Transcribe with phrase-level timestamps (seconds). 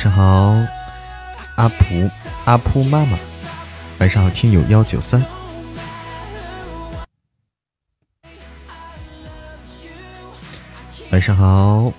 [0.00, 0.56] 上好，
[1.56, 2.10] 阿蒲
[2.46, 3.18] 阿扑妈妈。
[3.98, 5.22] 晚上好，听友幺九三。
[11.10, 11.92] 晚上好，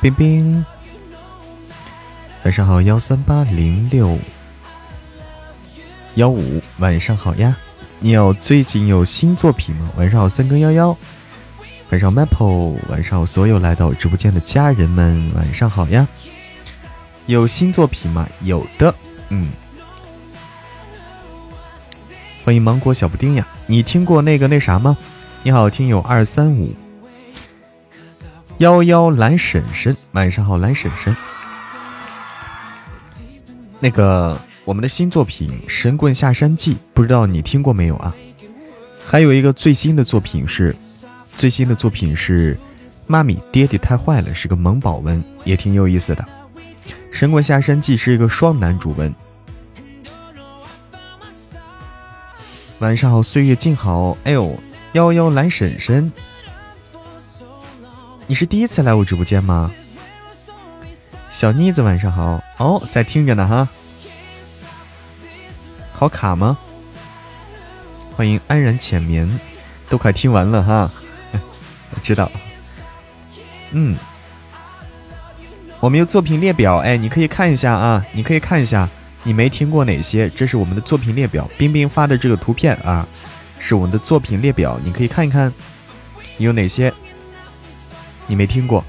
[0.00, 0.64] 冰冰。
[2.44, 4.16] 晚上好，幺三八零六
[6.14, 6.62] 幺五。
[6.78, 7.56] 晚上好呀，
[7.98, 9.90] 你有最近有新作品吗？
[9.96, 10.96] 晚上好，三更幺幺。
[11.90, 12.76] 晚上 Maple。
[12.88, 16.06] 晚上好，所有来到我直播间的家人们，晚上好呀。
[17.26, 18.28] 有新作品吗？
[18.42, 18.94] 有的，
[19.28, 19.48] 嗯。
[22.44, 23.46] 欢迎芒果小布丁呀！
[23.66, 24.96] 你听过那个那啥吗？
[25.44, 26.74] 你好，听友二三五
[28.58, 31.16] 幺幺蓝婶婶，晚上好，蓝婶婶。
[33.78, 38.14] 那个我们的新作品《神棍下山记》，不知道你听过没有啊？
[39.06, 40.74] 还有一个最新的作品是，
[41.36, 42.56] 最新的作品是
[43.06, 46.22] 《妈咪爹爹太坏了》，是个萌宝文，也挺有意思的。
[47.12, 49.14] 《神棍下山记》是一个双男主文。
[52.80, 54.16] 晚上好，岁月静好。
[54.24, 54.58] 哎呦，
[54.94, 56.10] 幺幺蓝婶婶，
[58.26, 59.70] 你是第一次来我直播间吗？
[61.30, 62.42] 小妮子，晚上好。
[62.58, 63.68] 哦，在听着呢哈。
[65.92, 66.58] 好卡吗？
[68.16, 69.38] 欢迎安然浅眠，
[69.88, 70.90] 都快听完了哈。
[71.94, 72.28] 我 知道。
[73.70, 73.96] 嗯。
[75.82, 78.88] 我们有作品列表，哎，你可以看一下啊，你可以看一下，
[79.24, 80.30] 你没听过哪些？
[80.30, 83.04] 这是我们的作品列表，冰冰发的这个图片啊，
[83.58, 85.52] 是我们的作品列表，你可以看一看，
[86.38, 86.94] 有哪些
[88.28, 88.84] 你没听过？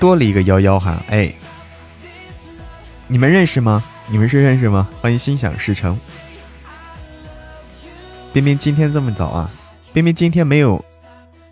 [0.00, 1.32] 多了一个幺幺哈，哎，
[3.06, 3.84] 你们认识吗？
[4.08, 4.88] 你们是认识吗？
[5.00, 5.96] 欢迎心想事成。
[8.32, 9.48] 冰冰今天这么早啊？
[9.92, 10.84] 冰冰今天没有，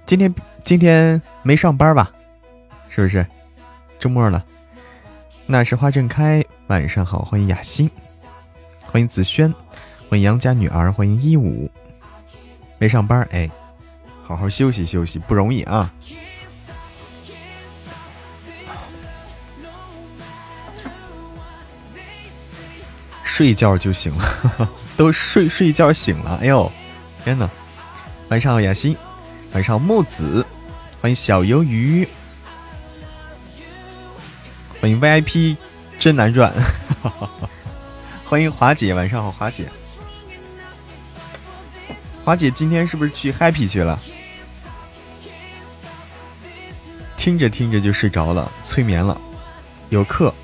[0.04, 2.10] 今天今天没上班吧？
[2.94, 3.26] 是不是？
[3.98, 4.44] 周末了？
[5.46, 7.90] 那时花正开，晚上好，欢迎雅欣，
[8.86, 9.52] 欢迎子轩，
[10.08, 11.68] 欢迎杨家女儿，欢迎一五，
[12.78, 13.50] 没上班哎，
[14.22, 15.92] 好好休息休息，不容易啊，
[23.24, 26.70] 睡觉就行了， 都睡睡觉醒了，哎呦，
[27.24, 27.50] 天呐，
[28.28, 28.96] 晚上好雅欣，
[29.52, 30.46] 晚上好木子，
[31.00, 32.08] 欢迎小鱿鱼。
[34.84, 35.56] 欢迎 VIP
[35.98, 36.52] 真难赚，
[38.22, 39.66] 欢迎华姐，晚上好，华姐。
[42.22, 43.98] 华姐今天是不是去 happy 去了？
[47.16, 49.18] 听着听着就睡着了，催眠了。
[49.88, 50.34] 有课，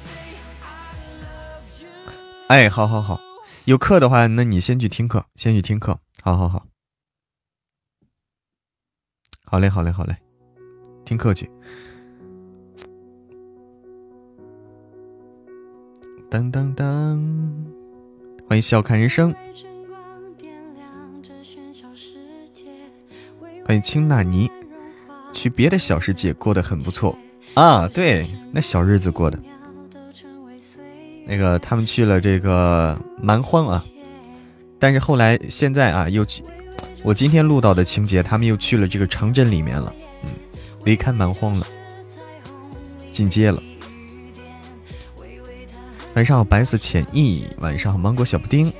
[2.48, 3.20] 哎，好好好，
[3.66, 6.00] 有课的话，那你先去听课，先去听课。
[6.22, 6.64] 好好好，
[9.44, 10.16] 好嘞，好嘞，好嘞，
[11.04, 11.50] 听课去。
[16.30, 17.20] 当当当！
[18.48, 19.34] 欢迎笑看人生，
[23.66, 24.48] 欢迎青纳尼。
[25.32, 27.18] 去别的小世界过得很不错
[27.54, 29.36] 啊，对，那小日子过的。
[31.26, 33.84] 那个他们去了这个蛮荒啊，
[34.78, 36.44] 但是后来现在啊又去，
[37.02, 40.30] 我今天录到的情节，他们又去了这个城镇里面了，嗯，
[40.84, 41.66] 离开蛮荒了，
[43.10, 43.60] 进阶了。
[46.14, 47.46] 晚上好，白色浅意。
[47.58, 48.72] 晚上好，芒果小布丁。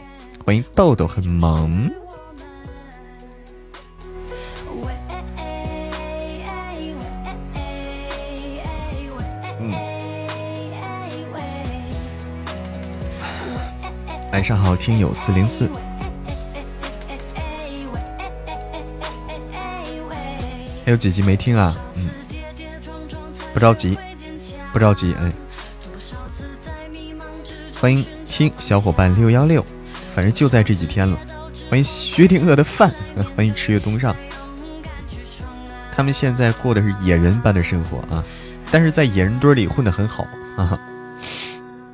[0.45, 1.89] 欢迎豆豆很萌。
[9.61, 9.73] 嗯。
[14.33, 15.71] 晚上好，听友四零四。
[20.85, 21.77] 还有几集没听啊？
[21.95, 22.11] 嗯。
[23.55, 23.97] 不着急，
[24.73, 25.31] 不着急，哎。
[27.81, 29.65] 欢迎听小伙伴六幺六，
[30.13, 31.19] 反正就在这几天了。
[31.71, 32.93] 欢迎薛定谔的饭，
[33.35, 34.15] 欢迎赤月东上。
[35.91, 38.23] 他们现在过的是野人般的生活啊，
[38.71, 40.27] 但是在野人堆里混得很好
[40.59, 40.79] 啊。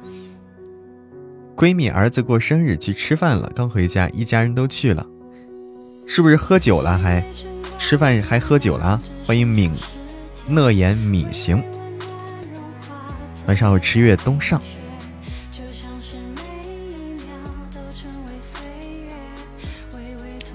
[1.54, 5.06] 闺蜜儿子过生日去吃饭了，刚回家，一家人都去了。
[6.08, 6.98] 是不是喝酒了？
[6.98, 7.24] 还
[7.78, 8.98] 吃饭还喝酒了？
[9.24, 9.72] 欢迎敏
[10.48, 11.62] 乐言米行，
[13.46, 14.60] 晚上好，吃月东上。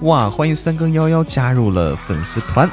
[0.02, 2.68] 哇，欢迎三更幺幺加入了粉丝团。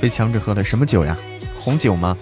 [0.00, 1.14] 被强制喝了什么酒呀？
[1.54, 2.16] 红酒吗？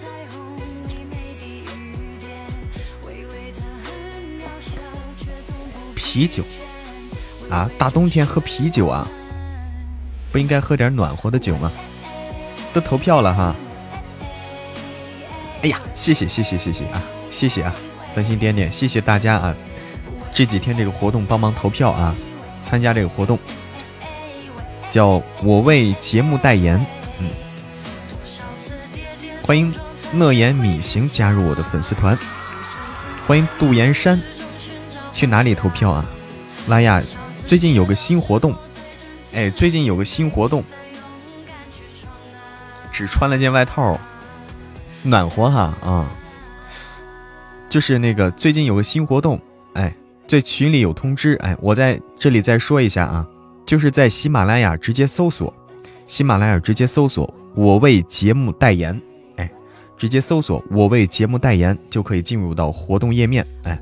[5.95, 6.43] 啤酒
[7.49, 7.69] 啊！
[7.77, 9.07] 大冬天喝啤酒啊？
[10.29, 11.71] 不应该喝点暖和的酒吗？
[12.73, 13.55] 都投票了哈！
[15.61, 17.01] 哎呀，谢谢谢谢谢谢啊！
[17.31, 17.73] 谢谢啊！
[18.13, 19.55] 繁星点点，谢谢大家啊！
[20.33, 22.15] 这几天这个活动帮忙投票啊，
[22.61, 23.37] 参加这个活动，
[24.89, 26.83] 叫我为节目代言，
[27.19, 27.29] 嗯。
[29.43, 29.73] 欢迎
[30.13, 32.17] 乐言米行加入我的粉丝团，
[33.27, 34.21] 欢迎杜岩山，
[35.11, 36.05] 去哪里投票啊？
[36.67, 37.01] 拉雅，
[37.47, 38.55] 最近有个新活动，
[39.33, 40.63] 哎，最近有个新活动，
[42.91, 43.99] 只穿了件外套，
[45.01, 46.11] 暖和哈啊，
[47.69, 49.41] 就是那个最近有个新活动，
[49.73, 49.93] 哎，
[50.29, 53.27] 在群里有通知，哎，我在这里再说一下啊，
[53.65, 55.51] 就是在喜马拉雅直接搜索，
[56.05, 59.01] 喜马拉雅直接搜索我为节目代言。
[59.37, 59.49] 哎
[59.97, 63.45] 直接搜索“我为节目代言”就可以进入到活动页面。
[63.63, 63.77] 哎，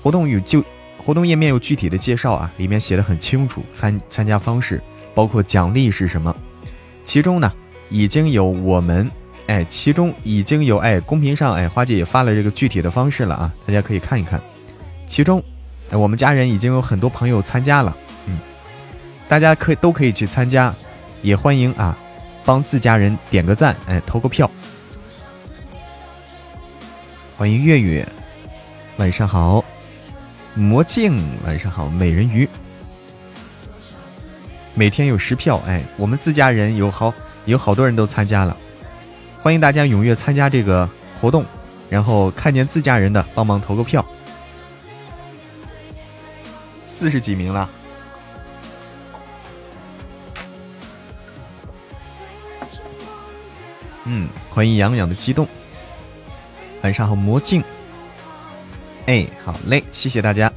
[0.00, 0.64] 活动有就
[0.96, 4.80] 活动页面有具体的介绍啊，里面写的很清楚，参参加方式
[5.14, 6.34] 包括奖励是什么。
[7.04, 7.52] 其中呢，
[7.90, 9.10] 已经有我们
[9.48, 14.40] 哎，其中已经有哎，公屏上哎，花姐也发了这个具体的方式了啊，大家可以看一看。
[15.06, 15.42] 其中，
[15.90, 17.96] 我们家人已经有很多朋友参加了，
[18.26, 18.38] 嗯，
[19.28, 20.74] 大家可以都可以去参加，
[21.22, 21.96] 也欢迎啊，
[22.44, 24.50] 帮自家人点个赞，哎，投个票。
[27.36, 28.06] 欢迎月月，
[28.96, 29.64] 晚上好。
[30.54, 31.88] 魔镜，晚上好。
[31.88, 32.48] 美人鱼，
[34.74, 37.14] 每天有十票，哎，我们自家人有好
[37.44, 38.56] 有好多人都参加了，
[39.40, 40.88] 欢迎大家踊跃参加这个
[41.20, 41.44] 活动，
[41.88, 44.04] 然后看见自家人的帮忙投个票。
[46.98, 47.70] 四十几名了，
[54.02, 55.46] 嗯，欢迎洋洋的激动。
[56.82, 57.62] 晚上好，魔镜。
[59.06, 60.52] 哎，好嘞，谢谢大家。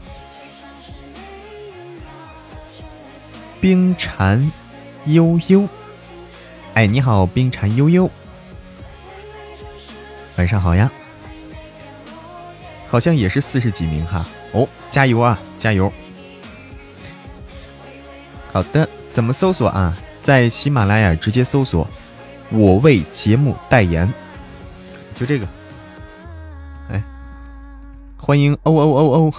[3.60, 4.52] 冰蝉
[5.06, 5.70] 悠悠，
[6.74, 8.10] 哎，你好，冰蝉悠悠。
[10.38, 10.90] 晚上好呀，
[12.88, 14.26] 好像也是四十几名哈。
[14.54, 15.94] 哦，加油啊，加油。
[18.52, 19.98] 好的，怎么搜索啊？
[20.22, 21.88] 在喜马拉雅直接搜索
[22.52, 24.12] “我为节目代言”，
[25.16, 25.48] 就这个。
[26.90, 27.04] 哎
[28.18, 29.34] 欢迎哦哦哦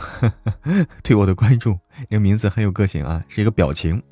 [0.64, 1.78] 哦， 对我的关注，
[2.10, 4.02] 这个名字很有个性啊，是一个表情。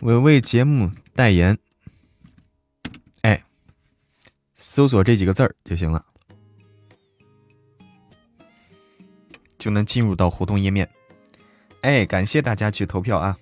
[0.00, 1.58] 我为节目代言，
[3.22, 3.42] 哎，
[4.52, 6.04] 搜索这几个字儿就行了，
[9.58, 10.88] 就能进入到活动页面。
[11.82, 13.36] 哎，感谢大家去投票啊！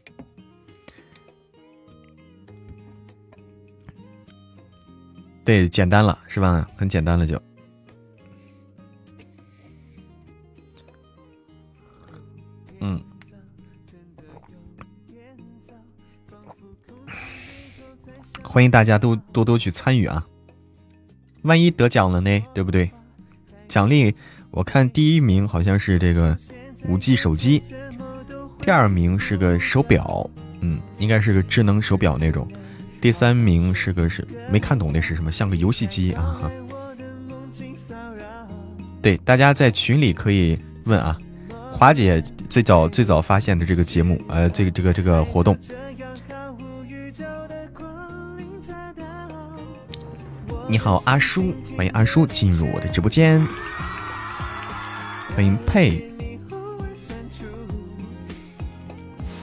[5.45, 6.68] 对，简单了是吧？
[6.76, 7.40] 很简单了就。
[12.80, 13.02] 嗯，
[18.45, 20.25] 欢迎大家都多多去参与啊！
[21.42, 22.90] 万一得奖了呢，对不对？
[23.66, 24.14] 奖励
[24.50, 26.38] 我看第一名好像是这个
[26.85, 27.62] 五 G 手机，
[28.60, 30.28] 第二名是个手表，
[30.60, 32.46] 嗯，应该是个智能手表那种。
[33.00, 36.50] 第三名是个是没看懂那是什么，像个游戏机啊哈。
[39.00, 41.16] 对，大家在群里可以问啊。
[41.70, 45.56] 华姐最早最早发现的这个节目，呃，这个这个这个活动。
[50.68, 53.46] 你好，阿叔，欢迎阿叔进入我的直播间。
[55.36, 56.07] 欢迎佩，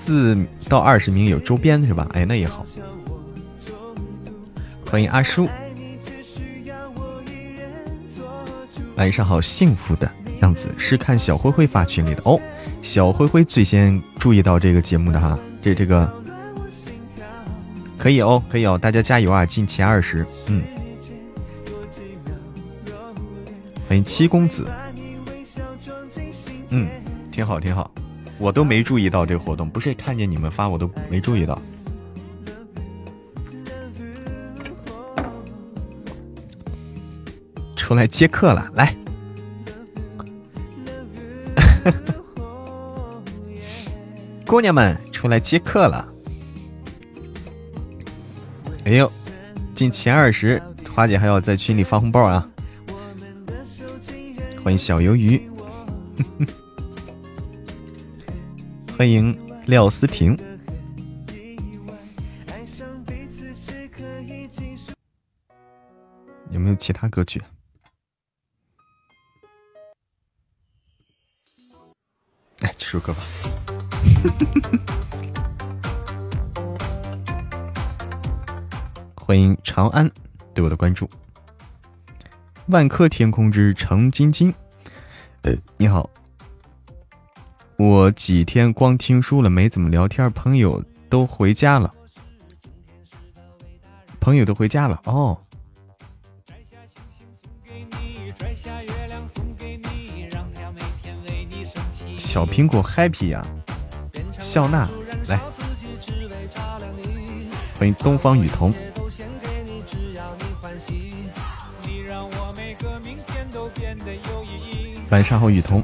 [0.06, 0.38] 四
[0.70, 2.08] 到二十名有周边是吧？
[2.14, 2.64] 哎，那也好。
[4.88, 5.50] 欢迎阿叔，
[8.98, 10.08] 晚上好，幸福的。
[10.42, 12.40] 样子是看小灰灰发群里的哦，
[12.84, 16.08] 小灰灰最先注意到这个节目的哈，这这个
[17.98, 20.62] 可以哦，可以哦，大家加油啊，进前二十，嗯，
[23.90, 24.70] 欢迎七公子，
[26.70, 26.88] 嗯，
[27.32, 27.90] 挺好挺好，
[28.38, 31.60] 我都没注意到这个活动，不是看见你们发我都没注意到，
[37.76, 38.96] 出来接客了，来。
[44.46, 46.08] 姑娘们出来接客了。
[48.86, 49.12] 哎呦，
[49.74, 50.62] 进前二十，
[50.92, 52.48] 花姐还要在群里发红包啊！
[54.64, 55.50] 欢迎小鱿鱼，
[58.98, 60.38] 欢迎廖思婷。
[66.50, 67.42] 有没有其他歌曲？
[72.62, 73.20] 哎，这首歌吧。
[79.18, 80.10] 欢迎长安
[80.54, 81.10] 对我的关注。
[82.68, 84.54] 万科天空之城晶晶，
[85.42, 86.10] 呃，你好。
[87.78, 91.94] 我几天光听书了，没怎么聊天，朋友都回家了。
[94.20, 95.38] 朋友都回家了哦。
[102.18, 103.46] 小苹果 happy 呀，
[104.32, 104.88] 笑纳
[105.28, 105.38] 来，
[107.78, 108.74] 欢迎东方雨桐，
[115.10, 115.84] 晚上好雨桐。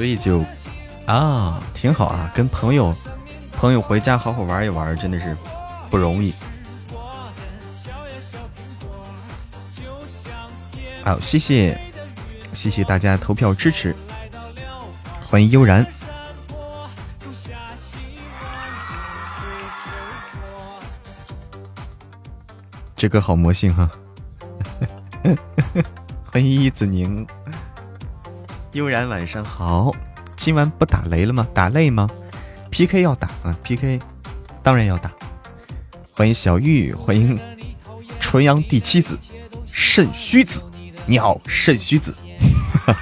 [0.00, 0.42] 所以就
[1.04, 2.96] 啊，挺好啊，跟朋友。
[3.52, 5.36] 朋友回家好好玩一玩，真的是
[5.90, 6.32] 不容易。
[11.04, 11.78] 好，谢谢，
[12.54, 13.94] 谢谢大家投票支持，
[15.22, 15.86] 欢迎悠然。
[22.96, 23.90] 这歌好魔性哈！
[26.32, 27.26] 欢迎一子宁，
[28.72, 29.90] 悠然晚上好，
[30.36, 31.44] 今晚不打雷了吗？
[31.52, 32.08] 打累吗
[32.70, 33.98] ？P K 要打啊！P K
[34.62, 35.10] 当然要打。
[36.12, 37.36] 欢迎小玉，欢迎
[38.20, 39.18] 纯阳第七子
[39.66, 40.62] 肾虚子。
[41.04, 42.14] 你好，肾虚子，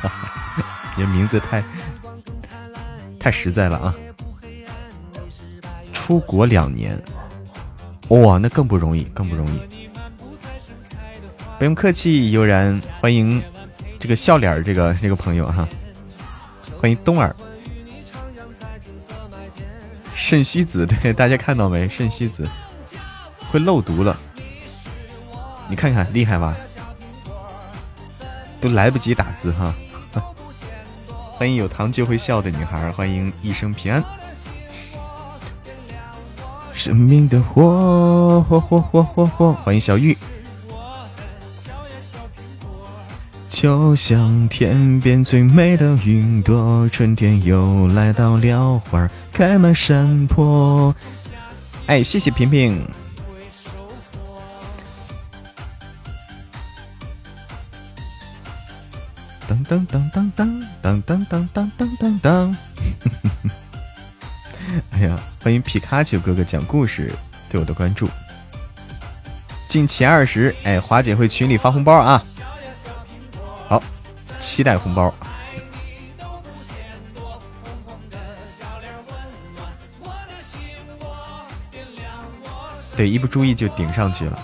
[0.96, 1.62] 你的名字太
[3.20, 3.94] 太实在了啊！
[5.92, 6.98] 出国两年，
[8.08, 9.60] 哇，那更不容易，更不容易。
[11.58, 13.42] 不用客气，悠然，欢迎
[13.98, 15.68] 这个笑脸这个这个朋友哈，
[16.80, 17.34] 欢迎冬儿。
[20.14, 21.88] 肾虚子， 对大家看到没？
[21.88, 22.48] 肾虚子
[23.50, 24.16] 会漏毒了，
[25.68, 26.56] 你看看厉害吧？
[28.60, 29.74] 都来不及打字哈！
[31.32, 34.02] 欢迎有糖就会笑的女孩，欢迎一生平安。
[36.72, 40.16] 生命的火火火火火火，欢迎小玉。
[43.60, 50.94] 就像天边最美的云朵，春天又来到了，花开满山坡。
[51.86, 52.80] 哎，谢谢平平。
[59.48, 62.56] 当当当当当当当当当当当当。
[64.92, 67.12] 哎呀，欢迎皮卡丘哥哥讲故事
[67.50, 68.08] 对我的关注。
[69.68, 72.22] 进前二十，哎，华姐会群里发红包啊。
[73.68, 73.82] 好，
[74.40, 75.12] 期待红包。
[82.96, 84.36] 对，一不注意就顶上去了。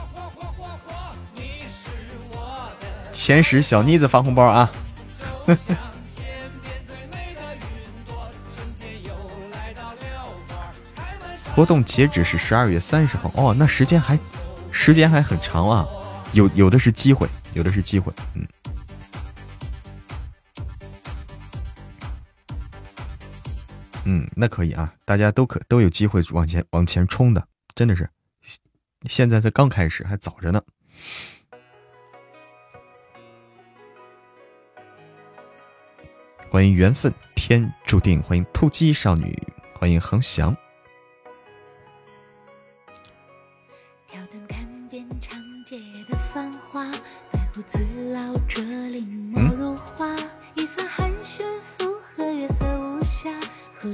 [3.12, 4.70] 前十小妮子发红包啊！
[11.56, 14.18] 活动截止是十二月三十号哦，那时间还
[14.70, 15.88] 时间还很长啊，
[16.32, 18.46] 有有的是机会，有的是机会，嗯。
[24.06, 28.08] 嗯，那可以啊，大家都可都有机会往前往前冲的，真的是，
[29.08, 30.62] 现在才刚开始，还早着呢。
[36.50, 39.36] 欢迎缘分天注定，欢迎突击少女，
[39.78, 40.56] 欢迎恒翔。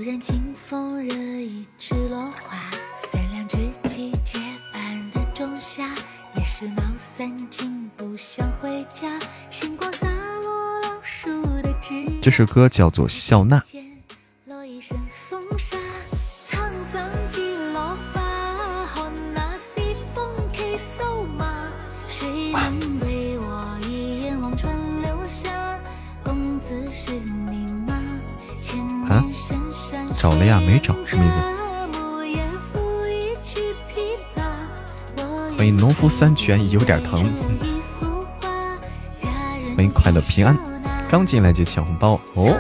[0.03, 2.59] 忽然清风惹一枝落花，
[2.97, 4.39] 三两知己结
[4.73, 5.95] 伴的仲夏，
[6.35, 9.21] 也是闹三更不想回家。
[9.51, 13.61] 星光洒落老树的枝这首歌叫做《笑纳》。
[30.21, 31.37] 找了呀，没找，什么意思？
[35.57, 37.33] 欢迎农夫三泉有点疼，
[39.75, 40.55] 欢迎快乐平安，
[41.09, 42.49] 刚进来就抢红包哦。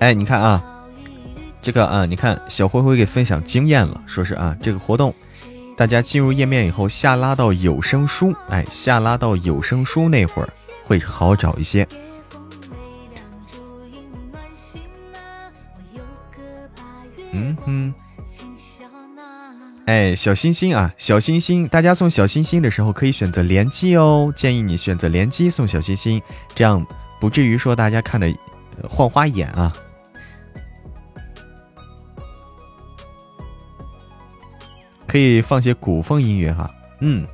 [0.00, 0.60] 哎，你看啊，
[1.62, 5.14] 这个啊，你看小灰灰给分享经验了，说是啊，这个活动，
[5.76, 10.48] 大家进入页面以后下拉到有声书，哎，下拉到有声书那会儿
[10.88, 11.86] 会好找一些。
[17.30, 17.94] 嗯哼，
[19.84, 26.22] 哎，小心心啊，小心心，大家送小心心的时候可以选择连击哦，建议你选择连击送小心心，
[26.54, 26.84] 这样
[27.20, 28.34] 不至于说大家看的
[28.88, 29.70] 晃花眼啊。
[35.06, 37.26] 可以放些古风音乐哈，嗯，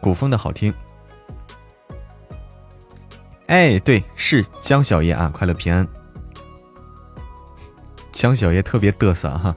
[0.00, 0.74] 古风的好听。
[3.50, 5.84] 哎，对，是江小爷啊，快乐平安。
[8.12, 9.52] 江小爷特别嘚瑟哈。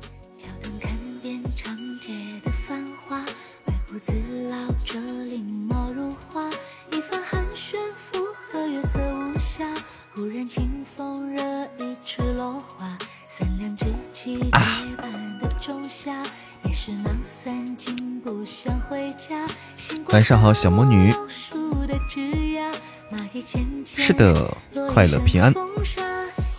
[20.09, 21.13] 晚上好，小魔女。
[24.05, 24.36] 是的，
[24.89, 25.53] 快乐平安，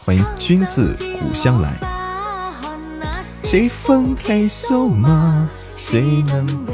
[0.02, 1.74] 欢迎君自故乡来。
[3.42, 5.46] 谁分黑瘦马？
[5.76, 6.66] 谁能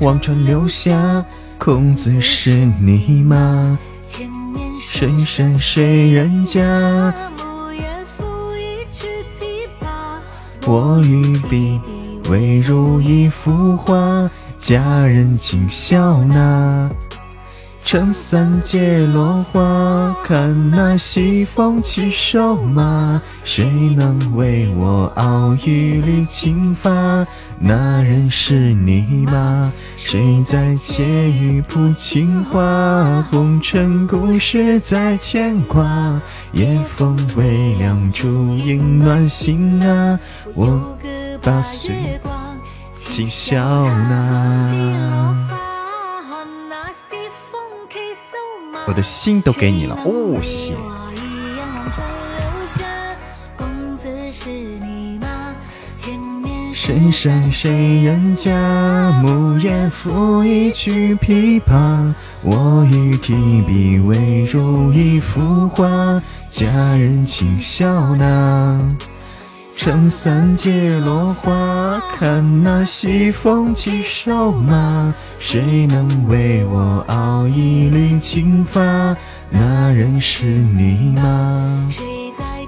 [0.00, 1.24] 望穿流下？
[1.56, 2.50] 孔子是
[2.80, 3.78] 你吗？
[4.80, 7.14] 深山谁人家？
[10.66, 11.80] 我与笔
[12.28, 14.28] 未如一幅画。
[14.58, 16.88] 佳人请笑纳，
[17.92, 23.20] 撑伞借落花，看那西风骑瘦马。
[23.44, 26.90] 谁能为我熬一缕青发？
[27.58, 29.70] 那人是你吗？
[29.98, 33.22] 谁在窃语谱情话？
[33.30, 36.18] 红尘故事在牵挂，
[36.52, 40.18] 夜风微凉，烛影暖心啊。
[40.54, 40.96] 我
[41.42, 42.18] 把岁。
[42.94, 45.61] 今宵呢？
[48.86, 50.74] 我的心都给你了哦，谢谢。
[56.74, 58.50] 深山谁人家？
[59.22, 62.12] 木叶抚一曲琵琶。
[62.42, 66.20] 我欲提笔未如一幅画。
[66.50, 66.66] 佳
[66.96, 68.80] 人请笑纳。
[69.82, 75.12] 撑伞借落花，看那西风骑瘦马。
[75.40, 78.80] 谁能为我熬一缕青发？
[79.50, 81.90] 那人是你吗？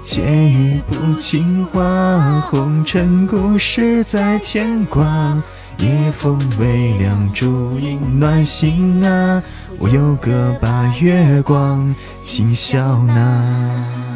[0.03, 5.41] 借一部情话，红尘故事在牵挂。
[5.77, 9.41] 夜风微凉，烛影暖心啊。
[9.79, 14.14] 我有个把月光，今宵纳。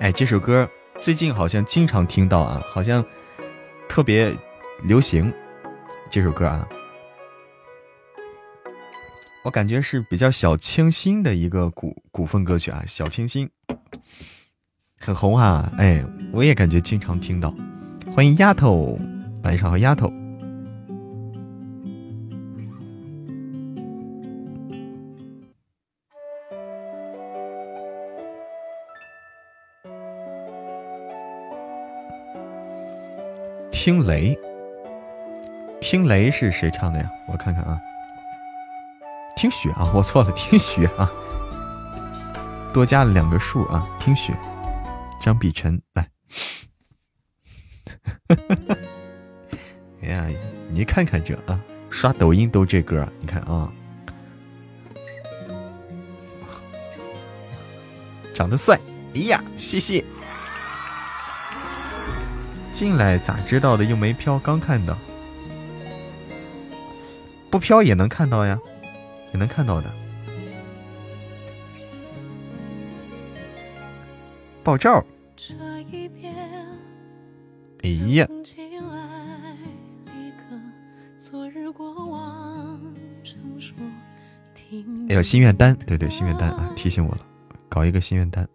[0.00, 0.68] 哎，这首歌
[1.00, 3.04] 最近好像经常听到啊，好像
[3.88, 4.34] 特别
[4.82, 5.32] 流行。
[6.10, 6.68] 这首歌啊，
[9.44, 13.48] 我感觉是比较小清新的一个古古风歌曲啊，小清新，
[14.98, 15.72] 很红啊。
[15.78, 17.54] 哎，我也感觉经常听到。
[18.14, 18.98] 欢迎丫头，
[19.44, 20.12] 晚上好，丫头。
[33.84, 34.34] 听雷，
[35.78, 37.10] 听雷是谁唱的呀？
[37.28, 37.78] 我看看啊，
[39.36, 41.12] 听雪啊，我错了，听雪啊，
[42.72, 44.32] 多加了两个数啊，听雪，
[45.20, 46.08] 张碧晨来，
[50.00, 50.26] 哎呀，
[50.70, 53.70] 你看看这啊，刷抖音都这歌，你看啊，
[58.32, 58.80] 长得帅，
[59.14, 60.02] 哎呀，谢谢。
[62.74, 63.84] 进来咋知道的？
[63.84, 64.98] 又没飘，刚看到。
[67.48, 68.58] 不飘也能看到呀，
[69.32, 69.90] 也能看到的。
[74.64, 75.04] 爆照。
[77.82, 78.26] 哎呀！
[85.08, 87.20] 哎呦，心愿单，对对，心愿单啊，提醒我了，
[87.68, 88.48] 搞一个心愿单。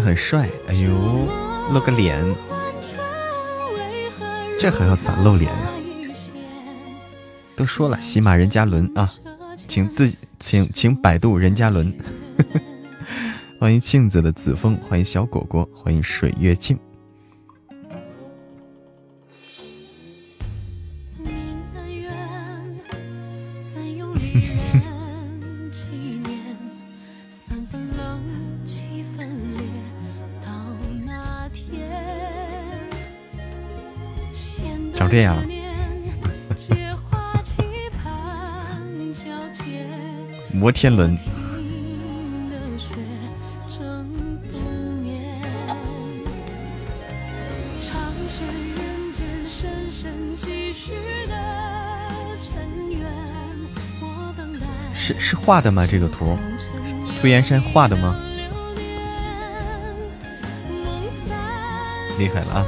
[0.00, 0.48] 很帅。
[0.68, 0.90] 哎呦，
[1.72, 2.24] 露个脸，
[4.60, 5.72] 这还要咋露脸啊？
[7.54, 9.10] 都说了，喜马任嘉伦啊，
[9.66, 11.92] 请自请请百度任嘉伦。
[13.58, 16.78] 欢迎镜子的子枫，欢迎小果果，欢迎水月镜。
[40.76, 41.16] 天伦。
[54.94, 55.86] 是是画的吗？
[55.90, 56.36] 这个图，
[57.18, 58.20] 涂岩山画的吗？
[62.18, 62.66] 厉害了啊！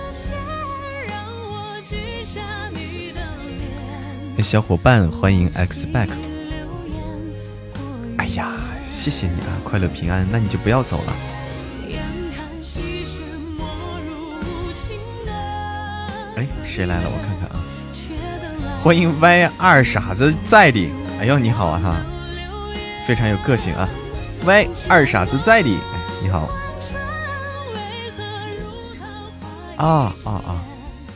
[4.43, 6.09] 小伙伴，欢迎 X back。
[8.99, 11.13] 谢谢你啊，快乐平安，那你就不要走了。
[16.37, 17.05] 哎，谁来了？
[17.05, 17.63] 我看看啊。
[18.83, 20.91] 欢迎 Y 二傻子在的。
[21.21, 21.97] 哎呦，你好啊哈。
[23.07, 23.89] 非常有个性啊！
[24.45, 26.49] 喂，二傻子在的，哎，你好。
[29.77, 30.61] 啊啊啊！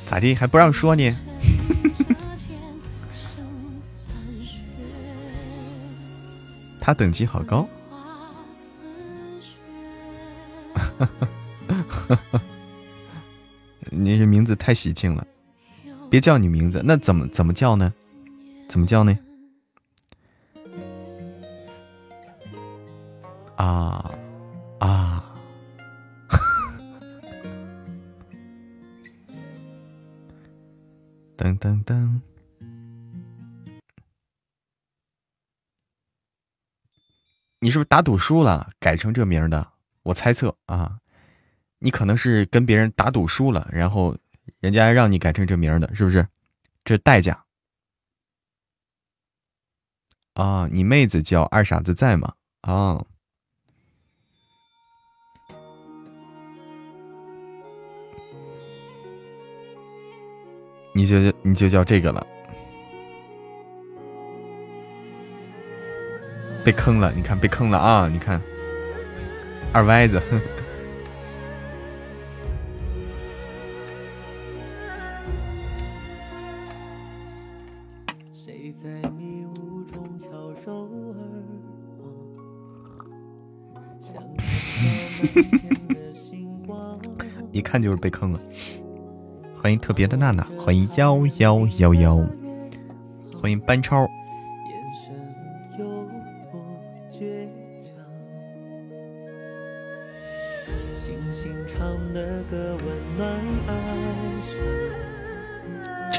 [0.07, 0.37] 咋地？
[0.37, 1.15] 还不让说呢？
[6.85, 7.65] 他等级好高。
[13.91, 15.25] 你这名字太喜庆了，
[16.11, 17.95] 别叫你名字，那怎么怎么叫呢？
[18.69, 19.17] 怎么叫呢？
[23.55, 24.13] 啊
[24.81, 25.25] 啊！
[31.37, 32.19] 噔 噔噔！
[37.65, 39.65] 你是不是打赌输了，改成这名的？
[40.03, 40.99] 我猜测啊，
[41.79, 44.17] 你可能是跟别人打赌输了，然后
[44.59, 46.27] 人家让你改成这名的，是不是？
[46.85, 47.45] 这代价
[50.35, 50.69] 啊！
[50.73, 52.35] 你妹子叫二傻子在吗？
[52.63, 53.05] 啊！
[60.97, 62.27] 你就你就叫这个了，
[66.65, 67.13] 被坑了！
[67.17, 68.09] 你看被坑了啊！
[68.09, 68.41] 你看，
[69.73, 70.23] 二歪子。
[87.51, 88.41] 一看就是被坑了。
[89.61, 92.17] 欢迎特别的娜娜，欢迎幺幺幺幺，
[93.41, 94.09] 欢迎班超。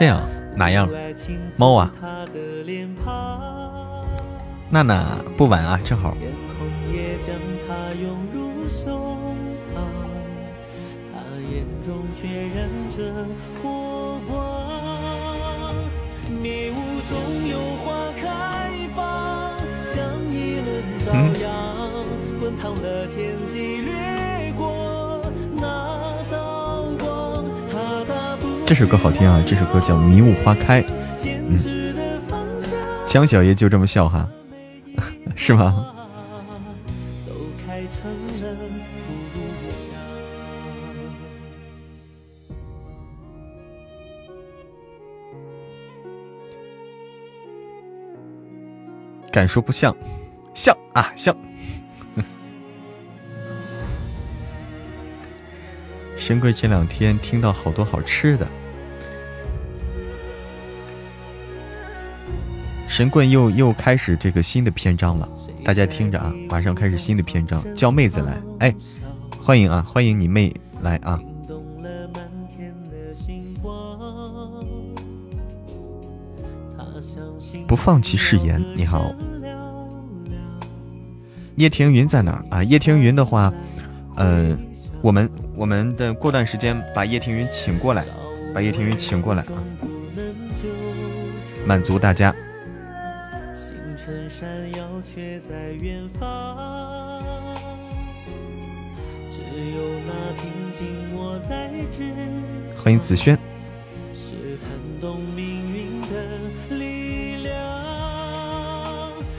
[0.03, 0.19] 这样
[0.53, 0.89] 哪样？
[1.55, 1.89] 猫啊？
[4.69, 6.17] 娜娜不晚啊，正好。
[21.13, 21.52] 嗯
[28.75, 29.39] 这首歌好听啊！
[29.47, 30.81] 这首歌叫《迷雾花开》。
[31.23, 31.59] 嗯，
[33.05, 34.27] 江小爷就这么笑哈，
[35.38, 35.86] 是吗？
[49.31, 49.95] 敢说不像，
[50.55, 51.38] 像啊像。
[56.17, 58.47] 神贵这两天听到好多好吃的，
[62.95, 65.27] 神棍又又开始这个新的篇章了，
[65.63, 68.75] 大家听着啊，马上开始新的篇章，叫妹子来，哎，
[69.43, 71.19] 欢迎啊，欢迎你妹来啊！
[77.67, 79.12] 不放弃誓言，你好，
[81.56, 82.63] 叶庭云在哪啊？
[82.63, 83.51] 叶庭云的话，
[84.15, 84.56] 呃，
[85.01, 85.27] 我们。
[85.56, 88.03] 我们的过段时间把叶庭云请过来，
[88.56, 89.58] 把叶庭云请过来啊，
[91.63, 92.36] 满足大家。
[95.03, 97.55] 却在远方。
[99.29, 100.11] 只有那
[100.73, 101.71] 静我在。
[102.75, 103.37] 欢迎紫萱。
[104.13, 104.57] 是
[104.99, 106.07] 动命运的
[106.75, 107.53] 力量。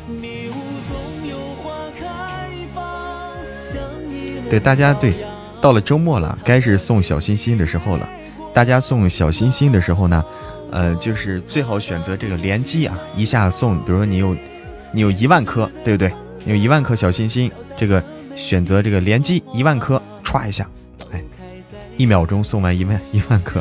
[0.09, 0.55] 迷雾
[1.29, 2.05] 有花开
[2.75, 3.35] 放，
[4.49, 5.13] 对大家对，
[5.61, 8.09] 到了周末了，该是送小心心的时候了。
[8.53, 10.25] 大家送小心心的时候呢，
[10.71, 14.37] 呃，就是最好选择这个联机啊，一下送，比如说你有。
[14.95, 16.13] 你有一万颗，对不对？
[16.47, 18.01] 有一万颗小心心，这个
[18.37, 20.71] 选择这个联机一万颗，歘一下，
[21.11, 21.21] 哎，
[21.97, 23.61] 一秒钟送完一万 一万颗。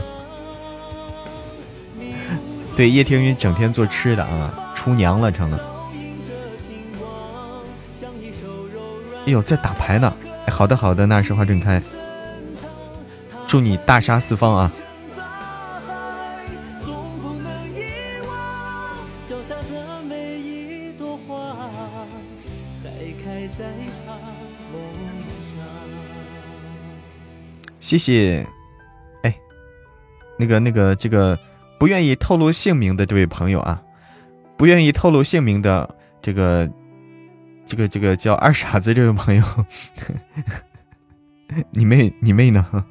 [2.78, 5.60] 对，叶听云整天做吃的啊，出娘了成了。
[9.26, 10.14] 哎呦，在打牌呢。
[10.52, 11.82] 好的好的，那是花正开。
[13.48, 14.72] 祝你大杀四方啊！
[27.94, 28.48] 谢谢。
[29.22, 29.36] 哎，
[30.40, 31.38] 那个那个这个。
[31.80, 33.84] 不愿意透露姓名的这位朋友啊，
[34.56, 36.72] 不愿意透露姓名的这个
[37.66, 39.44] 这个这个叫二傻子这位朋友，
[41.72, 42.86] 你妹你妹呢？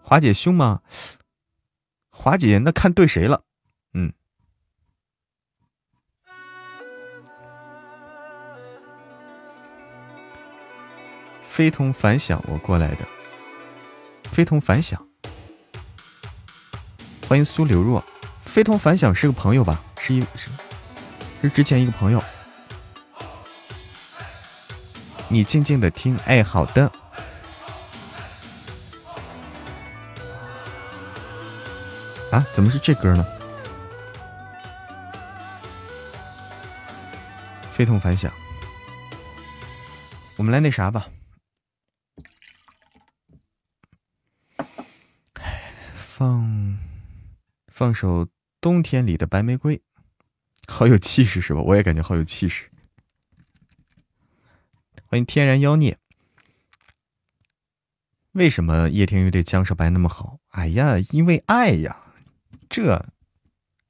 [0.00, 0.80] 华姐凶吗？
[2.08, 3.42] 华姐那看对谁了？
[3.92, 4.10] 嗯，
[11.56, 12.98] 非同凡响，我过来的，
[14.24, 15.02] 非同凡响。
[17.26, 18.04] 欢迎苏流若，
[18.44, 19.82] 非同凡响是个朋友吧？
[19.98, 20.50] 是一是
[21.40, 22.22] 是之前一个朋友。
[25.28, 26.92] 你静静的听，哎，好的。
[32.30, 33.26] 啊，怎么是这歌呢？
[37.70, 38.30] 非同凡响，
[40.36, 41.06] 我们来那啥吧。
[46.16, 46.78] 放。
[47.68, 48.26] 放首
[48.58, 49.82] 冬天里的白玫瑰，
[50.66, 51.60] 好有气势是吧？
[51.60, 52.70] 我也感觉好有气势。
[55.04, 55.98] 欢迎天然妖孽。
[58.32, 60.40] 为什么叶天宇对江少白那么好？
[60.48, 62.14] 哎呀，因为爱呀，
[62.70, 63.04] 这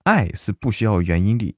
[0.02, 1.56] 爱是不需要原因的。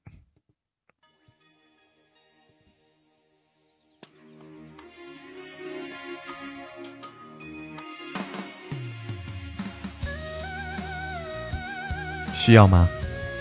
[12.39, 12.89] 需要吗？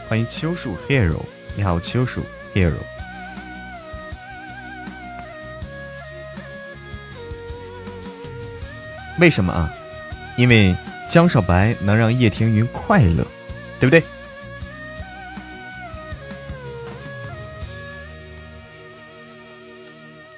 [0.09, 1.23] 欢迎秋树 hero，
[1.55, 2.21] 你好，秋树
[2.53, 2.75] hero。
[9.21, 9.73] 为什么啊？
[10.37, 10.77] 因为
[11.09, 13.25] 江少白能让叶庭云快乐，
[13.79, 14.03] 对不对？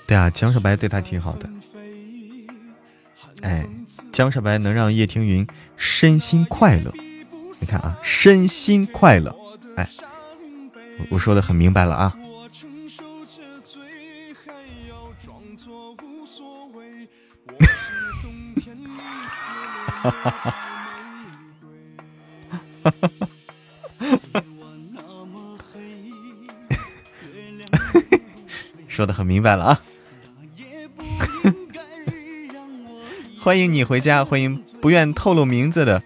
[0.06, 1.48] 对啊，江少白对他挺好的。
[3.40, 3.66] 哎，
[4.12, 5.46] 江少白能让叶庭云
[5.76, 6.92] 身心快乐。
[7.60, 9.36] 你看啊，身心快乐，
[9.76, 9.86] 哎，
[11.10, 12.16] 我说的很明白了啊。
[20.02, 20.56] 哈哈哈
[28.88, 29.80] 说的很明白了啊。
[33.38, 36.02] 欢迎你回家，欢迎不愿透露名字的。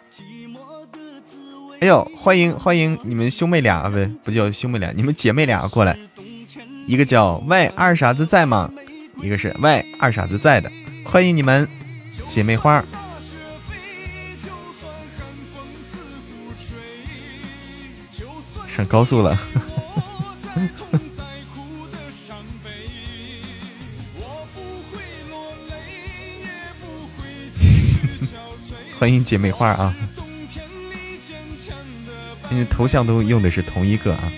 [1.85, 5.95] 哎呦，欢迎欢迎你们兄妹俩啊，不不叫兄妹俩，你们姐妹俩过来。
[6.87, 8.73] 一个叫喂二傻子在吗？
[9.21, 10.73] 一个是喂二傻子在的，
[11.05, 11.69] 欢迎你们
[12.27, 12.83] 姐妹花。
[18.67, 19.37] 上高速了。
[28.99, 29.95] 欢迎姐妹花啊。
[32.55, 34.33] 因为头像都用的是同一个啊！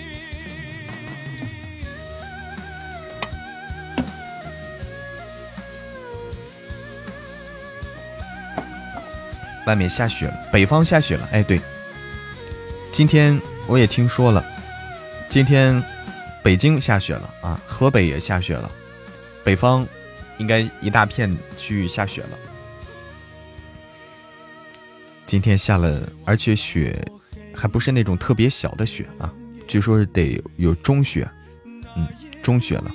[9.67, 11.29] 外面下雪了，北方下雪了。
[11.31, 11.61] 哎，对，
[12.91, 14.43] 今天我也听说了，
[15.29, 15.83] 今天
[16.41, 18.71] 北京下雪了啊，河北也下雪了，
[19.43, 19.87] 北方
[20.39, 22.29] 应该一大片区域下雪了。
[25.27, 26.99] 今天下了，而且雪。
[27.57, 29.33] 还不是那种特别小的雪啊，
[29.67, 31.27] 据说是得有中雪，
[31.95, 32.07] 嗯，
[32.43, 32.91] 中雪了，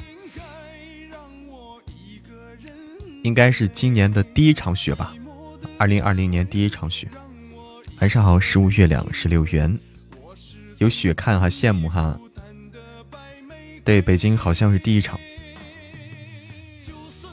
[3.24, 5.12] 应该是今年的第一场雪吧，
[5.78, 7.08] 二零二零年第一场雪。
[8.00, 9.76] 晚上好，十五月亮十六圆，
[10.78, 12.16] 有雪看哈，羡慕哈。
[13.84, 15.18] 对，北京好像是第一场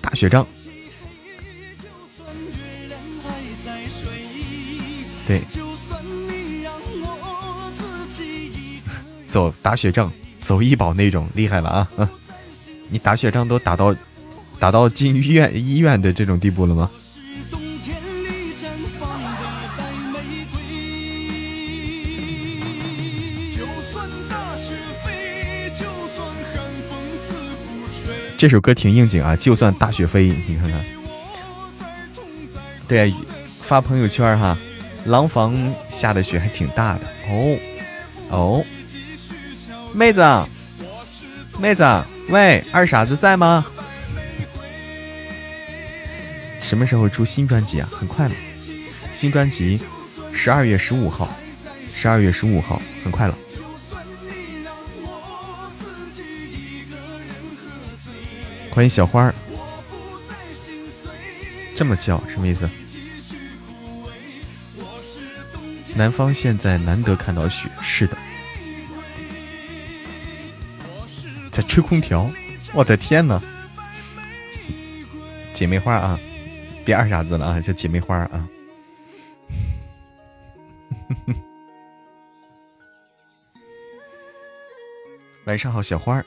[0.01, 0.47] 大雪仗。
[5.27, 5.41] 对，
[9.29, 10.11] 走打雪仗，
[10.41, 12.09] 走医保那种厉害了啊！
[12.89, 13.95] 你打雪仗都打到
[14.57, 16.89] 打到进医院医院的这种地步了吗？
[28.35, 29.35] 这首歌挺应景啊！
[29.35, 30.83] 就算大雪飞，你看看，
[32.87, 33.13] 对，
[33.45, 34.57] 发朋友圈哈，
[35.05, 35.53] 廊坊
[35.89, 37.59] 下的雪还挺大的哦
[38.29, 38.65] 哦，
[39.93, 40.23] 妹子，
[41.59, 41.83] 妹子，
[42.29, 43.65] 喂，二傻子在吗？
[46.61, 47.89] 什么时候出新专辑啊？
[47.91, 48.35] 很快了，
[49.11, 49.81] 新专辑
[50.31, 51.27] 十二月十五号，
[51.91, 53.35] 十二月十五号，很快了。
[58.69, 59.33] 欢迎小花儿，
[61.75, 62.69] 这么叫什么意思？
[65.95, 68.15] 南方现在难得看到雪，是的，
[71.63, 72.29] 吹空调，
[72.73, 73.41] 我的天呐！
[75.53, 76.19] 姐妹花啊，
[76.85, 78.47] 别二傻子了啊，叫姐妹花啊。
[85.45, 86.23] 晚上好，小花儿。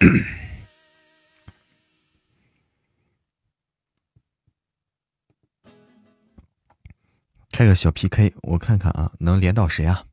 [7.50, 10.04] 开个小 PK，我看看啊，能连到谁啊？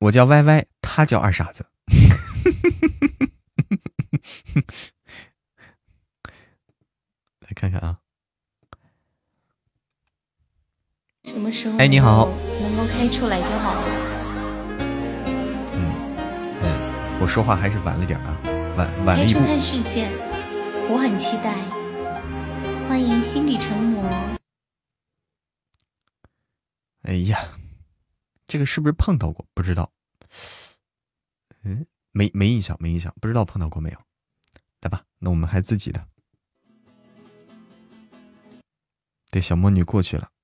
[0.00, 1.66] 我叫歪歪他叫二傻子。
[7.40, 7.98] 来看看啊。
[11.24, 11.76] 什么时候？
[11.78, 12.28] 哎，你好。
[12.62, 13.82] 能够开出来就好了。
[15.74, 16.16] 嗯
[16.62, 18.40] 嗯，我说话还是晚了点啊，
[18.76, 19.40] 晚晚了一步。
[19.40, 20.08] 开出看世界，
[20.88, 21.54] 我很期待。
[22.88, 24.08] 欢迎心理成魔。
[27.02, 27.50] 哎呀，
[28.50, 29.46] 这个是不是碰到过？
[29.54, 29.92] 不知道。
[31.62, 33.98] 嗯，没没印象，没印象，不知道碰到过没有。
[34.80, 36.04] 来吧，那我们还自己的。
[39.30, 40.28] 对，小魔女过去了。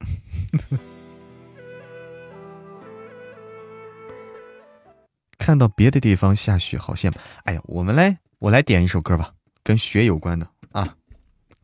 [5.36, 7.18] 看到别的地方下雪，好羡慕。
[7.42, 10.96] 哎呀，我们来，我来点一首歌吧，跟雪有关的啊。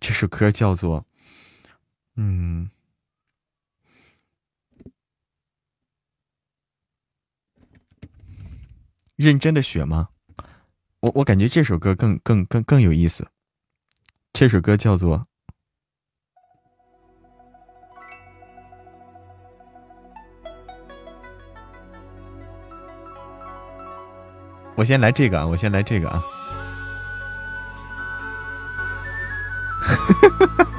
[0.00, 1.06] 这首歌叫做，
[2.16, 2.68] 嗯。
[9.22, 10.08] 认真的雪吗？
[11.00, 13.28] 我我感觉这首歌更更更更有意思。
[14.32, 15.26] 这首歌叫做……
[24.74, 25.46] 我先来这个啊！
[25.46, 26.22] 我先来这个啊！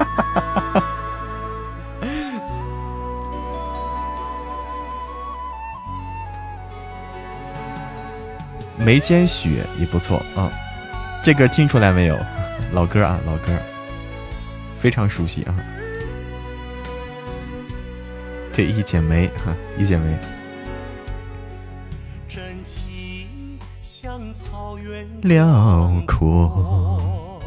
[8.84, 10.50] 眉间雪也不错啊，
[11.24, 12.18] 这歌听出来没有？
[12.72, 13.52] 老歌啊，老歌，
[14.78, 15.54] 非常熟悉啊。
[18.52, 20.16] 对，一剪梅哈，一剪梅。
[25.22, 27.40] 辽阔，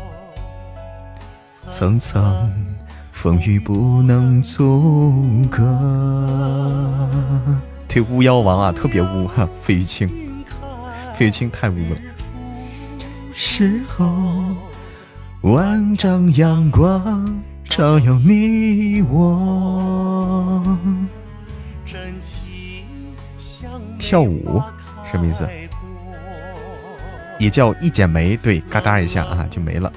[1.69, 2.51] 层层
[3.11, 5.63] 风雨不能阻隔。
[7.87, 10.26] 对，巫妖王啊，特别巫哈，费玉清。
[11.17, 11.99] 费玉清太污了。
[13.33, 14.05] 时候，
[15.41, 20.77] 万丈阳光照耀你我。
[23.97, 24.61] 跳舞
[25.03, 25.47] 什么意思？
[27.39, 29.91] 也叫一剪梅，对，嘎哒一下啊就没了。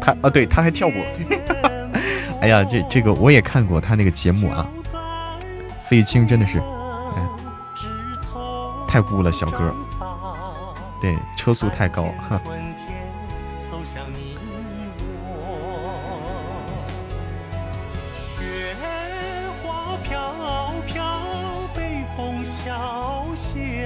[0.00, 0.92] 他啊，对，他还跳舞。
[2.40, 4.66] 哎呀，这这个我也看过他那个节目啊。
[5.88, 6.60] 费玉清真的是，
[8.88, 9.74] 太污了，小哥。
[11.00, 12.40] 对，车速太高，哈。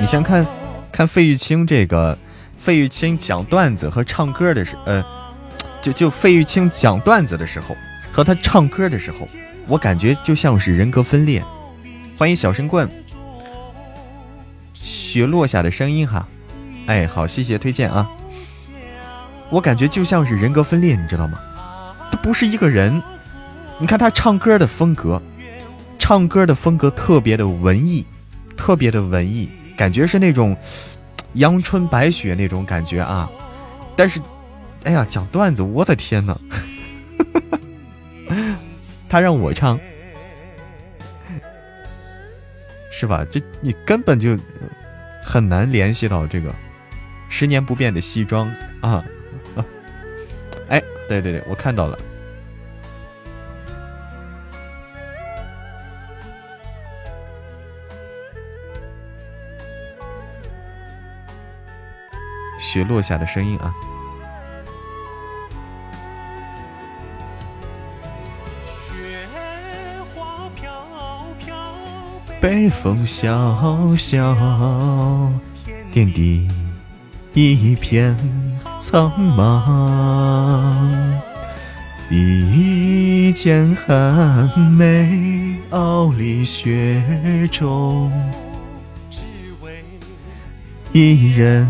[0.01, 0.47] 你先看
[0.91, 2.17] 看费玉清这个，
[2.57, 5.05] 费玉清讲段子和唱歌的时，呃，
[5.83, 7.77] 就就费玉清讲段子的时候
[8.11, 9.27] 和他唱歌的时候，
[9.67, 11.45] 我感觉就像是人格分裂。
[12.17, 12.89] 欢迎小神棍，
[14.73, 16.27] 雪落下的声音哈。
[16.91, 18.11] 哎，好，谢谢推荐啊！
[19.49, 21.39] 我感觉就像是人格分裂，你知道吗？
[22.11, 23.01] 他不是一个人。
[23.79, 25.23] 你看他唱歌的风格，
[26.01, 28.05] 唱歌的风格特别的文艺，
[28.57, 30.57] 特别的文艺，感觉是那种
[31.35, 33.31] 阳春白雪那种感觉啊。
[33.95, 34.21] 但是，
[34.83, 36.37] 哎呀，讲段子，我的天呐！
[39.09, 39.79] 他让我唱，
[42.91, 43.25] 是吧？
[43.31, 44.37] 这你根本就
[45.23, 46.53] 很难联系到这个
[47.31, 48.53] 十年不变的西装
[48.83, 49.03] 啊！
[50.69, 51.99] 哎，对对对，我看到了。
[62.59, 63.75] 雪落下的声音啊！
[72.41, 74.35] 北风萧萧，
[75.93, 76.49] 天地
[77.33, 78.17] 一片
[78.81, 79.63] 苍茫。
[82.11, 87.01] 一剑寒梅，傲立雪
[87.53, 88.11] 中。
[90.93, 91.69] 一人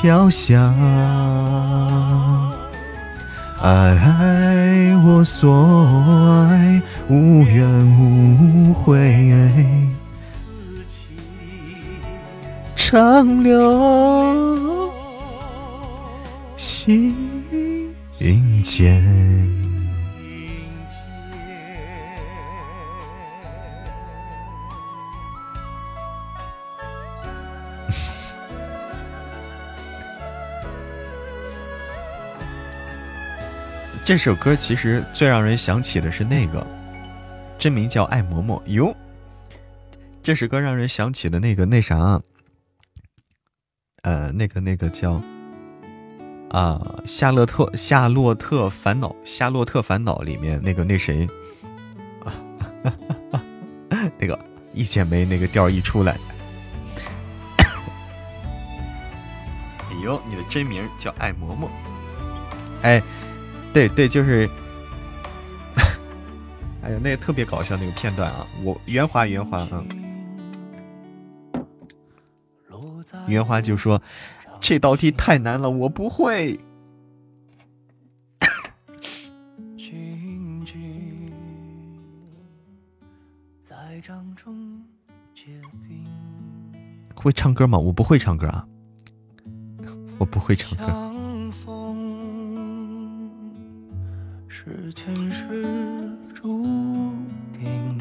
[0.00, 0.72] 飘香，
[3.60, 5.88] 爱我所
[6.48, 7.68] 爱，无怨
[7.98, 9.28] 无悔，
[10.22, 10.44] 此
[10.86, 11.16] 情
[12.76, 13.58] 长留
[16.84, 19.02] 心间。
[34.04, 36.66] 这首歌其实最让人想起的是那个，
[37.58, 38.94] 真名叫爱嬷嬷哟。
[40.22, 42.20] 这首歌让人想起的那个那啥，
[44.02, 45.18] 呃，那个那个叫
[46.54, 51.28] 啊《夏洛特夏洛特烦恼》《夏洛特烦恼》里面那个那谁
[52.24, 52.32] 啊，
[54.16, 54.38] 那个
[54.72, 56.16] 一剪梅那个调一出来，
[57.58, 57.66] 哎
[60.04, 61.68] 呦，你的真名叫爱嬷嬷，
[62.82, 63.02] 哎。
[63.72, 64.48] 对对，就是，
[66.80, 68.46] 哎呀，那个特别搞笑那个片段啊！
[68.62, 69.84] 我圆滑圆滑啊，
[73.26, 74.00] 圆滑就说
[74.66, 76.58] 这道题太难了，我不会。
[87.14, 87.78] 会唱歌吗？
[87.78, 88.66] 我不会唱歌啊，
[90.16, 90.86] 我不会唱歌。
[94.48, 95.62] 是前世
[96.32, 96.64] 注
[97.52, 97.98] 定。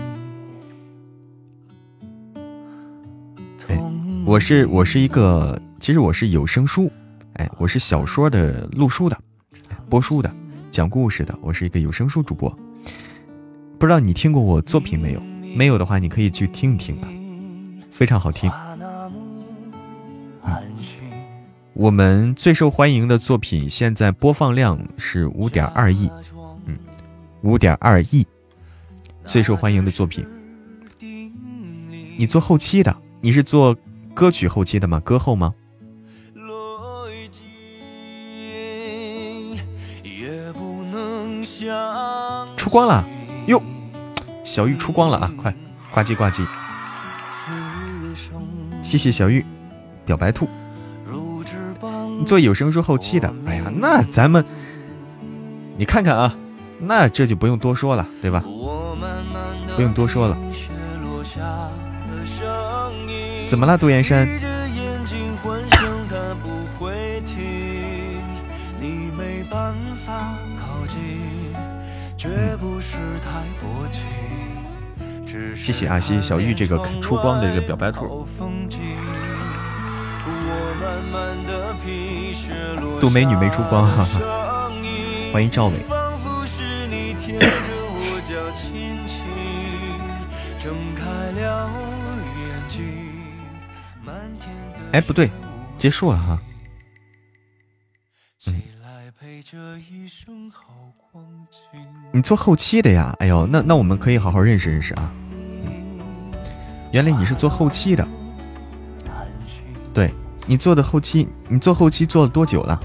[3.68, 3.78] 哎，
[4.26, 6.90] 我是我是一个，其实我是有声书，
[7.34, 9.20] 哎，我是小说的录书的，
[9.90, 10.34] 播书的，
[10.72, 12.50] 讲故事的，我是一个有声书主播。
[13.78, 15.20] 不知道你听过我作品没有？
[15.58, 17.10] 没有的话，你可以去听一听啊，
[17.92, 18.50] 非常好听。
[21.74, 26.10] 我们最受欢迎的作品现在播放量是五点二亿。
[26.66, 26.78] 嗯
[27.42, 28.26] 五点二亿，
[29.26, 30.26] 最受欢迎的作品。
[32.18, 33.76] 你做后期的，你是做
[34.14, 35.02] 歌曲后期的吗？
[35.02, 35.54] 歌后吗？
[42.64, 43.06] 出光了
[43.48, 43.62] 哟，
[44.46, 45.30] 小玉出光了啊！
[45.36, 45.54] 快
[45.92, 46.48] 挂机挂机，
[48.82, 49.46] 谢谢小玉，
[50.06, 50.48] 表白兔。
[52.18, 54.46] 你做有声书后期的，哎呀，那咱们，
[55.76, 56.34] 你看看啊。
[56.80, 58.42] 那这就不用多说了，对吧？
[59.76, 60.38] 不用多说了。
[63.50, 64.26] 怎么了，杜岩山？
[75.64, 78.28] 谢谢啊，谢谢小玉这个出光的这个表白兔。
[83.00, 84.20] 杜美女没出光，哈哈。
[85.32, 85.76] 欢迎赵伟。
[94.92, 95.32] 哎，不对，
[95.78, 96.38] 结束了哈。
[98.48, 98.62] 嗯，
[102.12, 103.16] 你做后期的呀？
[103.20, 105.10] 哎呦，那那我们可以好好认识认识啊。
[106.94, 108.08] 原来你是做后期的，
[109.92, 110.14] 对
[110.46, 112.80] 你做的后期，你做后期做了多久了？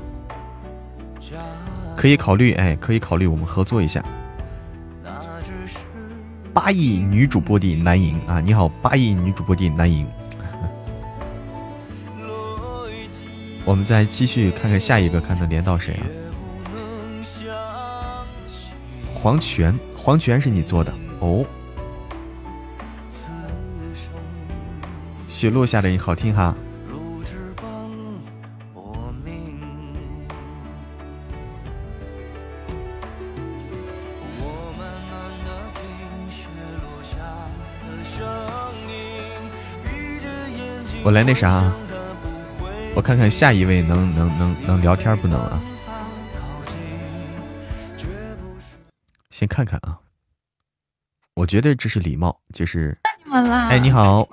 [1.95, 4.03] 可以考虑，哎，可以考虑我们合作一下。
[6.55, 10.07] 八亿女主播的男银啊，你好，八亿女主播的男银。
[13.67, 16.01] 我们再继续看看下一个，看能连到谁
[17.53, 18.25] 啊？
[19.13, 20.91] 黄泉，黄泉是你做的
[21.21, 21.45] 哦。
[25.39, 26.53] 雪落下的音好听哈。
[41.05, 41.73] 我来那啥，
[42.97, 45.63] 我看看下一位能能能能聊天不能啊？
[49.31, 50.01] 先看看啊。
[51.35, 52.99] 我觉得这是礼貌，就是。
[53.71, 54.29] 哎，你好。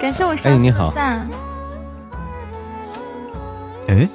[0.00, 0.92] 感谢我哎，你好，
[3.88, 4.08] 哎，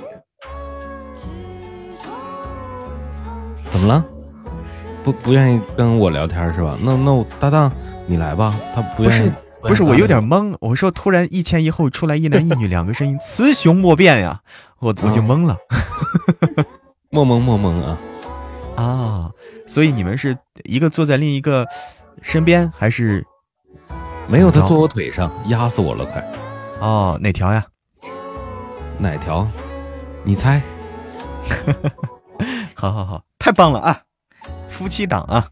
[3.70, 4.04] 怎么了？
[5.04, 6.78] 不不愿意跟我聊天是吧？
[6.82, 7.70] 那那我搭档
[8.08, 9.32] 你来吧，他不愿意。
[9.62, 14.42] 不是我有点懵，我说突然一前一后出来一男一女两个声音，雌雄莫辨呀，
[14.80, 15.58] 我我就懵了，
[17.10, 17.98] 莫懵莫懵啊
[18.76, 19.32] 啊！
[19.66, 21.66] 所以你们是一个坐在另一个
[22.22, 23.26] 身边，还是
[24.28, 24.50] 没有？
[24.50, 26.24] 他坐我腿上，压死我了，快！
[26.80, 27.66] 哦，哪条呀？
[28.98, 29.48] 哪条？
[30.24, 30.62] 你猜？
[32.76, 34.02] 好好好，太棒了啊！
[34.68, 35.48] 夫妻档啊！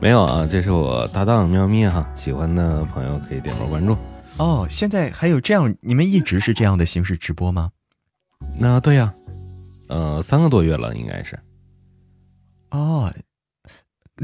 [0.00, 3.96] 没有啊，这是我搭档喵咪哈，喜欢的朋友可以点波关注。
[4.38, 7.70] 哦，现在还有这样，你们一直是这样的形式直播吗？
[8.58, 9.14] 那对呀，
[9.88, 11.38] 呃，三个多月了，应该是。
[12.70, 13.12] 哦，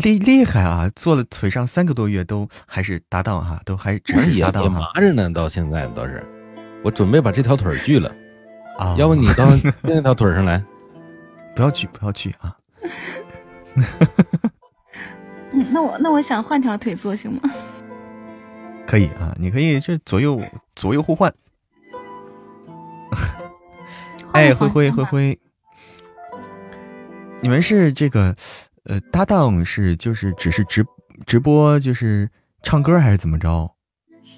[0.02, 0.90] 厉厉害啊！
[0.94, 6.24] 做了腿上三个多月都还是搭档哈，都还只是搭档也麻着呢，到现在倒是，
[6.84, 8.14] 我准备把这条腿锯了
[8.78, 8.94] 啊！
[8.96, 9.48] 要不你到
[9.82, 10.62] 另一条腿上来？
[11.56, 12.56] 不要锯，不要锯啊！
[15.52, 17.40] 嗯，那我那我想换条腿做行吗？
[18.86, 20.40] 可以啊，你可以这左右
[20.76, 21.32] 左右互换。
[24.32, 25.38] 哎，灰灰灰灰，
[27.40, 28.36] 你们是这个
[28.88, 30.84] 呃搭档是就是只是直
[31.26, 32.28] 直播就是
[32.62, 33.70] 唱歌还是怎么着？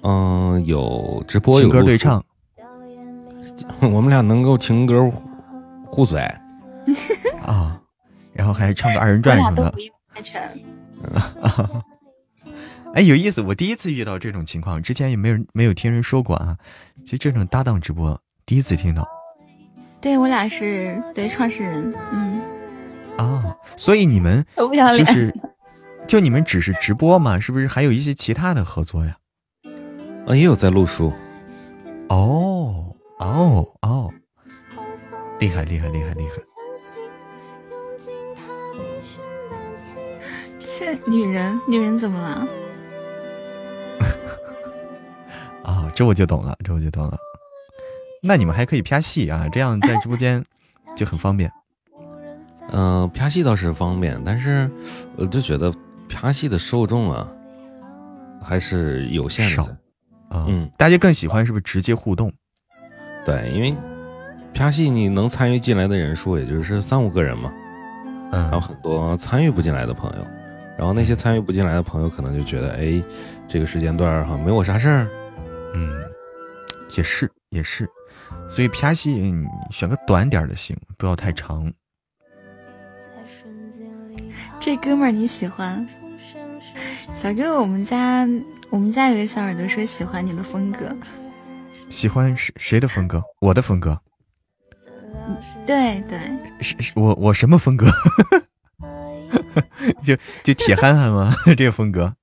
[0.03, 2.23] 嗯，有直播有歌对唱，
[3.81, 5.11] 我们俩能够情歌
[5.85, 6.23] 互甩
[7.45, 7.79] 啊，
[8.33, 9.73] 然后还唱个二人转什么的。
[12.93, 13.41] 哎，有意思！
[13.41, 16.57] 我第一次遇到这种情况，之前也没有没有听人说过啊。
[17.05, 19.07] 就这种搭档直播，第一次听到。
[20.01, 22.30] 对我俩是对创始人，嗯。
[23.21, 25.33] 啊，所以你们就是，
[26.07, 27.39] 就你们只是直播嘛？
[27.39, 29.17] 是不是还有一些其他的合作呀？
[30.25, 31.13] 啊，也有在录书。
[32.09, 34.11] 哦哦哦，
[35.39, 36.41] 厉害厉害厉害厉害！
[40.59, 42.47] 切，女人女人怎么了？
[45.63, 47.15] 啊，这我就懂了，这我就懂了。
[48.23, 50.43] 那你们还可以拍戏啊，这样在直播间
[50.97, 51.51] 就很方便。
[52.71, 54.69] 嗯，拍戏倒是方便，但是
[55.15, 55.73] 我就觉得
[56.09, 57.27] 拍戏的受众啊
[58.41, 59.63] 还是有限的。
[60.29, 62.31] 啊，嗯，大家更喜欢是不是直接互动？
[63.25, 63.75] 对，因为
[64.53, 67.51] 拍戏你能参与进来的人数也就是三五个人嘛，
[68.31, 70.25] 嗯，然后很多参与不进来的朋友。
[70.77, 73.03] 然后那些参与不进来的朋友可能就觉得，哎，
[73.47, 75.07] 这个时间段哈没我啥事儿。
[75.75, 75.89] 嗯，
[76.97, 77.87] 也是也是，
[78.47, 79.31] 所以拍戏
[79.69, 81.71] 选个短点的行，不要太长。
[84.61, 85.83] 这哥们儿你喜欢？
[87.11, 88.27] 小哥，我们家
[88.69, 90.95] 我们家有个小耳朵说喜欢你的风格。
[91.89, 93.19] 喜欢谁谁的风格？
[93.39, 93.99] 我的风格。
[95.65, 96.19] 对对。
[96.59, 97.91] 是是我我什么风格？
[100.03, 101.33] 就就铁憨憨吗？
[101.57, 102.13] 这个风格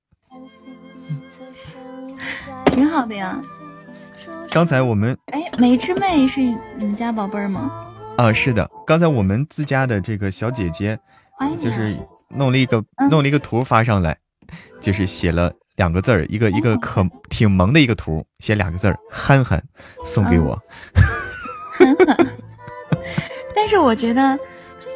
[2.71, 3.37] 挺好的呀。
[4.49, 7.93] 刚才我们哎，梅之妹是你们家宝贝儿吗？
[8.17, 8.71] 啊，是的。
[8.87, 10.97] 刚才我们自家的这个小姐姐，
[11.61, 11.97] 就是
[12.29, 14.17] 弄了一个弄了一个图发上来，
[14.81, 19.63] 就是写了两个字儿，一个一个可挺萌的一个图，写两个字儿“憨憨”，
[20.05, 20.57] 送给我。
[21.77, 22.27] 憨憨。
[23.55, 24.39] 但是我觉得。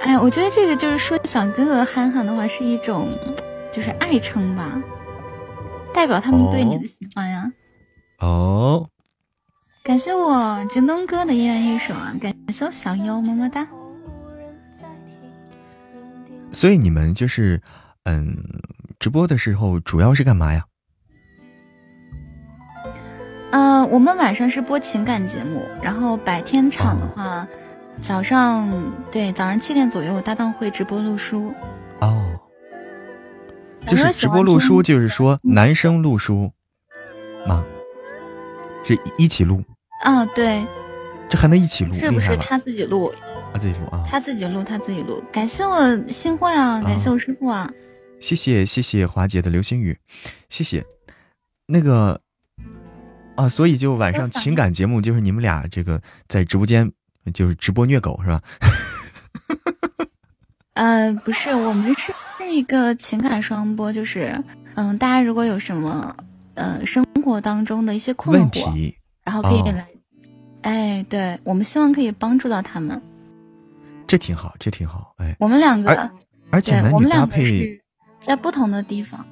[0.01, 3.07] 哎，我觉得这个就是说小哥哥憨憨的话是一种，
[3.71, 4.69] 就是爱称吧，
[5.93, 7.49] 代表他们对你的喜欢呀。
[8.19, 8.89] 哦，
[9.81, 13.65] 感谢我京东哥的一元一手啊，感谢我小优么么哒。
[16.53, 17.61] 所以你们就是，
[18.05, 18.37] 嗯，
[18.99, 20.63] 直播的时候主要是干嘛呀？
[23.51, 27.45] 嗯，我们晚上是播情感节目，然后白天场的话。
[28.01, 28.67] 早上
[29.11, 31.53] 对，早上七点左右，搭档会直播录书。
[32.01, 32.39] 哦，
[33.85, 36.51] 就是直播录书，就是说男生录书
[37.47, 37.63] 吗？
[38.83, 39.63] 是一起录？
[40.03, 40.65] 啊，对。
[41.29, 41.93] 这还能一起录？
[41.93, 43.13] 是不是他自己录？
[43.53, 44.03] 他自己录啊？
[44.09, 45.23] 他自己录，他自己录。
[45.31, 47.69] 感谢我新会啊，感谢我师傅啊。
[48.19, 49.97] 谢谢谢谢华姐的流星雨，
[50.49, 50.83] 谢谢。
[51.67, 52.19] 那个
[53.35, 56.91] 啊，所以就晚上情感节目，就是你们俩这个在直播间。
[57.33, 58.41] 就是直播虐狗是吧？
[60.75, 64.37] 呃，不是，我们是是一个情感双播，就是
[64.73, 66.13] 嗯，大家如果有什么
[66.55, 68.93] 呃生活当中的一些困惑，
[69.23, 69.87] 然后可以来，
[70.63, 73.01] 哎，对我们希望可以帮助到他们。
[74.07, 75.35] 这挺好，这挺好，哎。
[75.39, 76.11] 我们两个，
[76.51, 77.81] 而且男女搭配
[78.21, 79.25] 在不同的地方。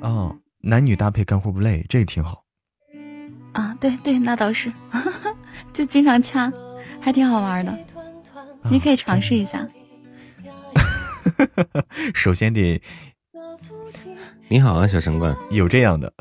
[0.00, 2.44] 哦，男女搭配干活不累，这也挺好。
[3.52, 4.72] 啊，对对，那倒是，
[5.72, 6.52] 就经常掐，
[7.00, 7.76] 还挺好玩的。
[8.70, 9.66] 你可以尝试一下。
[12.14, 12.80] 首先得，
[14.48, 16.12] 你好啊，小神官，有这样的，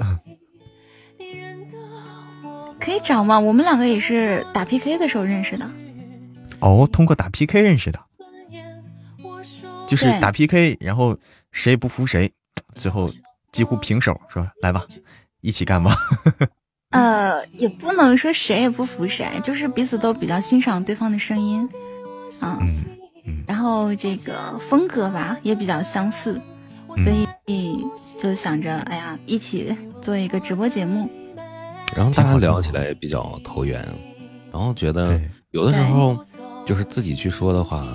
[2.79, 3.39] 可以找吗？
[3.39, 5.69] 我们两个也是打 PK 的时候认识的。
[6.63, 7.99] 哦，通过打 PK 认识的，
[9.85, 11.17] 就是打 PK，然后
[11.51, 12.31] 谁也不服谁，
[12.75, 13.11] 最后
[13.51, 14.85] 几乎平手，说来吧，
[15.41, 15.93] 一起干吧。
[16.91, 21.67] 呃，也不能说谁也不服谁，就是彼此都比较欣赏对方的声音，
[22.41, 22.57] 嗯
[23.25, 26.39] 嗯，然后这个风格吧也比较相似，
[26.87, 27.11] 所
[27.47, 27.85] 以
[28.17, 31.09] 就想着，哎呀，一起做一个直播节目，
[31.93, 33.85] 然后大家聊起来也比较投缘，
[34.49, 35.19] 然后觉得
[35.51, 36.23] 有的时候
[36.65, 37.85] 就是自己去说的话，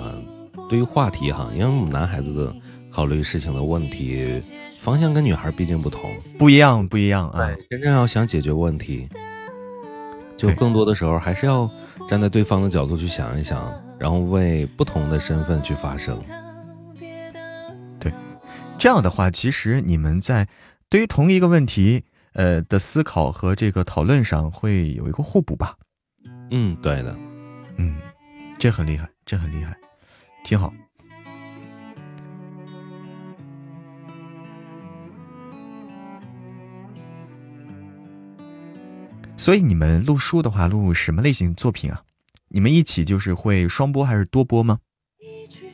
[0.69, 2.53] 对于话题哈，因为我们男孩子的
[2.91, 4.41] 考虑事情的问题。
[4.81, 7.53] 方向跟女孩毕竟不同，不一样，不一样啊！
[7.69, 9.09] 真正要想解决问题，
[10.37, 11.69] 就更多的时候还是要
[12.07, 16.17] 站在对方的角度去想一想，然后为不同的身份去发声。
[17.99, 18.13] 对，
[18.77, 20.47] 这样的话，其实你们在
[20.89, 25.75] 对于同一个问题，呃的思考和这个讨论上会有一个互补吧？
[26.51, 27.13] 嗯，对的，
[27.75, 27.97] 嗯，
[28.59, 29.73] 这很厉害，这很厉害，
[30.43, 30.73] 挺好。
[39.37, 42.03] 所以你们录书的话，录什么类型作品啊？
[42.49, 44.79] 你们一起就是会双播还是多播吗？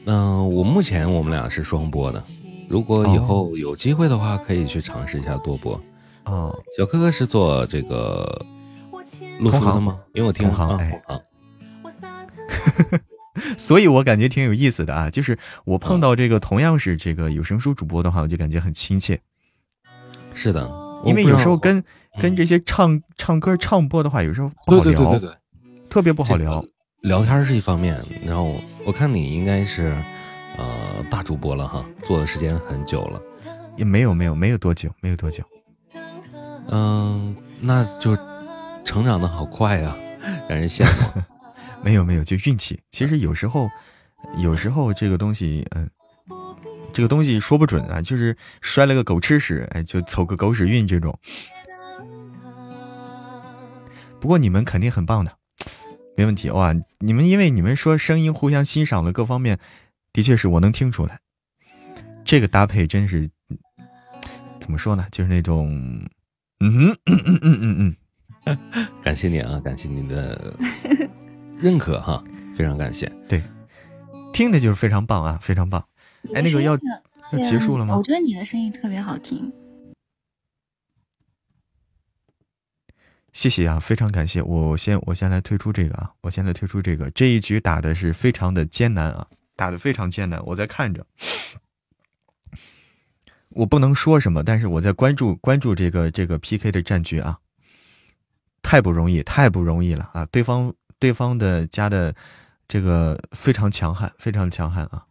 [0.06, 2.24] 嗯，我目前我们俩是双播的。
[2.70, 5.82] 如果以后有机会的话，可以去尝试一下多播。
[6.26, 8.46] 哦，小哥哥是做这个
[9.40, 10.00] 录书的吗？
[10.14, 11.02] 因为我听行哎。
[13.58, 19.20] 所以我感觉挺有意思的啊，就是我碰到这个同样是这个有声书主播的话，我就感觉很亲切。
[20.34, 20.70] 是的，
[21.06, 21.84] 因为有时候跟。
[22.18, 25.36] 跟这些唱唱歌唱播的话，有时候不好聊，对对对对对，
[25.90, 26.64] 特别不好聊。
[27.02, 29.94] 聊天是一方面，然后我看你应该是
[30.58, 30.66] 呃
[31.10, 33.22] 大主播了哈，做的时间很久了，
[33.76, 35.44] 也没有没有没有多久，没有多久。
[36.70, 38.18] 嗯，那就
[38.86, 39.94] 成长的好快呀，
[40.48, 41.22] 让人羡慕。
[41.86, 42.82] 没有没有，就运气。
[42.90, 43.70] 其实有时候，
[44.42, 45.88] 有时候这个东西，嗯，
[46.92, 51.16] 这个东西说不准啊，就是摔了个狗吃屎，哎，就走个狗屎运这种。
[54.20, 55.38] 不过你们肯定很棒的，
[56.18, 56.74] 没问题哇！
[56.98, 59.60] 你们因为你们说声音互相欣赏了各方面，
[60.12, 61.20] 的确是我能听出来。
[62.26, 63.30] 这个搭配真是
[64.60, 65.06] 怎么说呢？
[65.12, 65.70] 就是那种，
[66.62, 67.96] 嗯哼嗯嗯嗯嗯
[68.46, 68.58] 嗯，
[69.04, 70.58] 感谢你啊，感谢你的
[71.58, 72.24] 认可哈，
[72.56, 73.12] 非常感谢。
[73.28, 73.42] 对，
[74.34, 75.84] 听的就是非常棒啊，非常棒。
[76.34, 76.78] 哎，那个要
[77.32, 77.96] 要结束了吗？
[77.96, 79.52] 我觉得你的声音特别好听。
[83.34, 84.42] 谢谢啊，非常感谢。
[84.42, 87.10] 我先我先来推出这个啊，我先来推出这个。
[87.12, 90.42] 这一局打的是非常的艰难啊，打的非常艰难。
[90.46, 91.06] 我在看着，
[93.50, 97.40] 我不能说什么，但是我在关注关注这个这个 PK 的战局啊，
[98.62, 100.26] 太不容易，太不容易了啊！
[100.28, 102.16] 对方对方的家的
[102.68, 105.06] 这个非常强悍，非常强悍啊！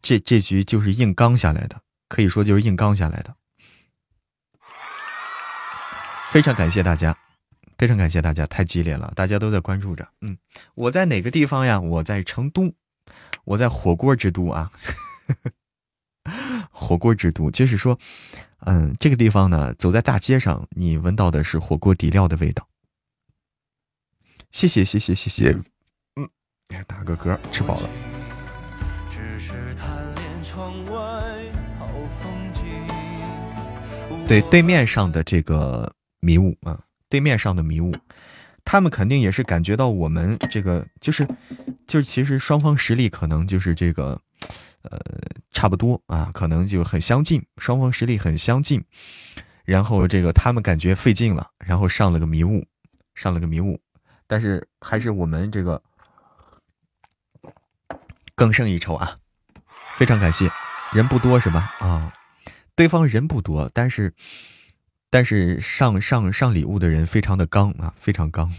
[0.00, 3.34] 这这局就是硬刚下来的，可以说就是硬刚下来的。
[6.30, 7.16] 非常感谢大家，
[7.76, 10.08] 非常感谢大家，太激烈了，大家都在关注着。
[10.20, 10.38] 嗯，
[10.74, 11.80] 我在哪个地方呀？
[11.80, 12.74] 我在成都，
[13.44, 14.70] 我在火锅之都啊，
[16.70, 17.98] 火锅之都，就是说，
[18.60, 22.67] 嗯，这个地方呢，走在大街上，你闻到的是火锅底料的味道。
[24.50, 25.56] 谢谢，谢谢，谢谢。
[26.16, 26.28] 嗯，
[26.86, 27.90] 打个嗝，吃饱了。
[34.26, 35.92] 对，对面上的这个。
[36.20, 36.76] 迷雾啊，
[37.08, 37.94] 对面上的迷雾，
[38.64, 41.24] 他们肯定也是感觉到我们这个就是，
[41.86, 44.20] 就是其实双方实力可能就是这个，
[44.82, 44.98] 呃，
[45.52, 48.82] 差不多啊，可能就很相近，双方实力很相近，
[49.64, 52.66] 然后这个他们感觉费劲了，然后上了个迷雾，
[53.14, 53.80] 上了个迷雾，
[54.28, 55.82] 但是还是我们这个
[58.36, 59.18] 更胜一筹啊，
[59.96, 60.48] 非常感谢，
[60.92, 61.74] 人不多是吧？
[61.80, 62.14] 啊，
[62.76, 64.14] 对方人不多，但是。
[65.10, 68.52] 但是上上上礼物的人非常的刚啊，非常刚，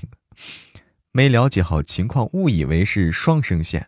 [1.11, 3.87] 没了解好情况，误以为是双声线。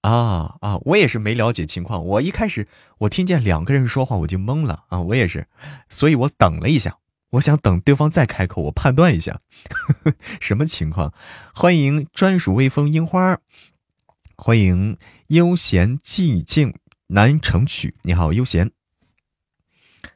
[0.00, 2.66] 啊啊，我也是没了解情况，我一开始
[3.00, 5.46] 我听见两个人说话我就懵了啊，我也是，
[5.90, 6.96] 所以我等了一下，
[7.30, 11.12] 我想等对方再开口，我判断一下呵呵 什么情况。
[11.54, 13.38] 欢迎专属微风樱花，
[14.36, 16.74] 欢迎悠闲寂静
[17.08, 17.94] 难成曲。
[18.00, 18.70] 你好，悠闲，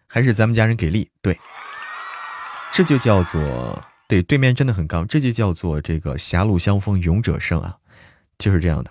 [0.07, 1.11] 还是咱们家人给力？
[1.21, 1.39] 对，
[2.73, 7.77] 这就叫做对对面真的很刚，这就叫做这个狭路相逢勇者胜啊，
[8.39, 8.91] 就是这样的。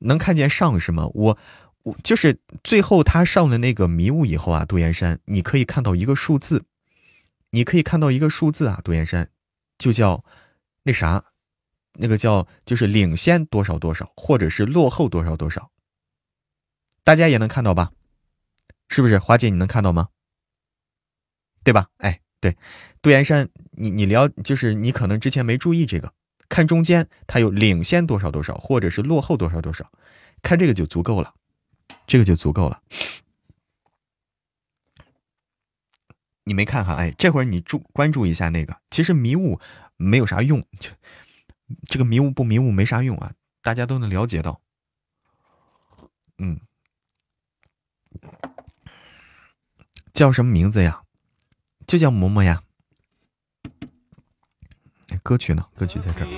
[0.00, 1.08] 能看见上是吗？
[1.14, 1.38] 我
[1.84, 6.64] 我就是最后他上了那个迷雾以后啊，杜岩山，你可以看到一个数字。
[7.50, 9.28] 你可以看到一个数字啊，杜岩山，
[9.78, 10.24] 就叫
[10.82, 11.24] 那啥，
[11.94, 15.70] 那个叫就是领先多少多少，或者是落后多少多少，
[17.02, 17.92] 大家也能看到吧？
[18.88, 19.18] 是不是？
[19.18, 20.08] 华姐你能看到吗？
[21.62, 21.88] 对吧？
[21.98, 22.56] 哎，对，
[23.02, 26.12] 杜岩山，你你聊就是你可能之前没注意这个，
[26.48, 29.92] 看中间它有领先多少多少，或者是落后多少多少，
[30.42, 31.34] 看这个就足够了，
[32.06, 32.82] 这个就足够了。
[36.50, 36.94] 你没看哈？
[36.94, 38.76] 哎，这会儿你注关注一下那个。
[38.90, 39.60] 其实迷雾
[39.96, 40.90] 没有啥用，就
[41.84, 43.30] 这个迷雾不迷雾没啥用啊，
[43.62, 44.60] 大家都能了解到。
[46.38, 46.58] 嗯，
[50.12, 51.02] 叫什么名字呀？
[51.86, 52.64] 就叫嬷嬷呀。
[55.22, 55.64] 歌曲呢？
[55.76, 56.28] 歌曲在这儿。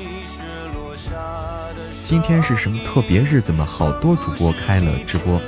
[2.04, 3.64] 今天是什么特别日子吗？
[3.64, 5.40] 好多主播开了直播。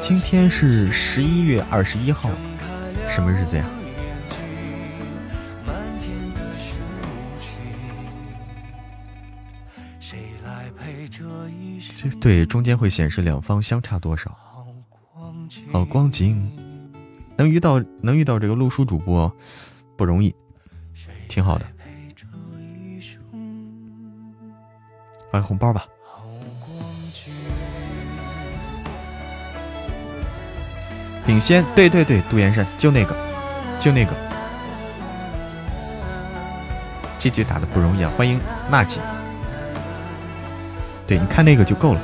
[0.00, 2.30] 今天是十一月二十一号。
[3.08, 3.64] 什么日子呀？
[12.20, 14.36] 对，中间会显示两方相差多少。
[15.70, 16.50] 好光景，
[17.36, 19.30] 能遇到能遇到这个录书主播
[19.96, 20.34] 不容易，
[21.28, 21.66] 挺好的。
[25.30, 25.86] 发个红包吧。
[31.32, 33.16] 领先，对对对，杜岩山就那个，
[33.80, 34.12] 就那个，
[37.18, 38.12] 这局打的不容易啊！
[38.18, 38.38] 欢迎
[38.70, 39.00] 娜姐，
[41.06, 42.00] 对，你看那个就够了。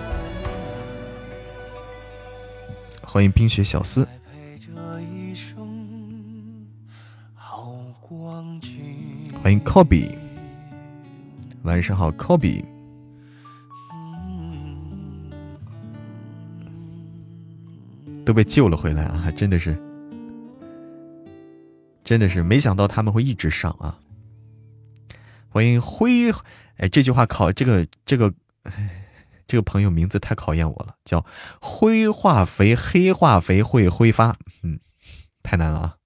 [3.02, 4.08] 欢迎冰雪小司，
[9.42, 10.16] 欢迎 Kobe，
[11.64, 12.64] 晚上好，Kobe。
[18.28, 19.32] 都被救了回来啊！
[19.34, 19.74] 真的是，
[22.04, 23.98] 真的是没想到他们会一直上啊！
[25.48, 26.30] 欢迎辉，
[26.76, 28.30] 哎，这句话考这个这个，
[29.46, 31.24] 这个朋友名字太考验我了，叫
[31.58, 34.78] 灰化肥黑化肥会挥发，嗯，
[35.42, 35.96] 太难了啊！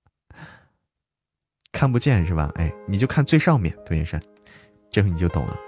[1.73, 2.53] 看不见是吧？
[2.55, 4.23] 哎，你就看最上面，杜云山，
[4.93, 5.59] 这回你就懂了，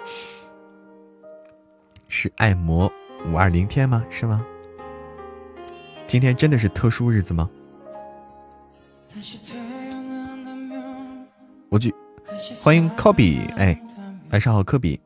[2.07, 2.88] 是爱魔
[3.26, 4.07] 五二零天吗？
[4.09, 4.46] 是吗？
[6.07, 7.48] 今天真的是特殊日子吗？
[11.68, 11.92] 我去，
[12.62, 13.76] 欢迎科比，哎，
[14.30, 15.00] 晚上好，科比。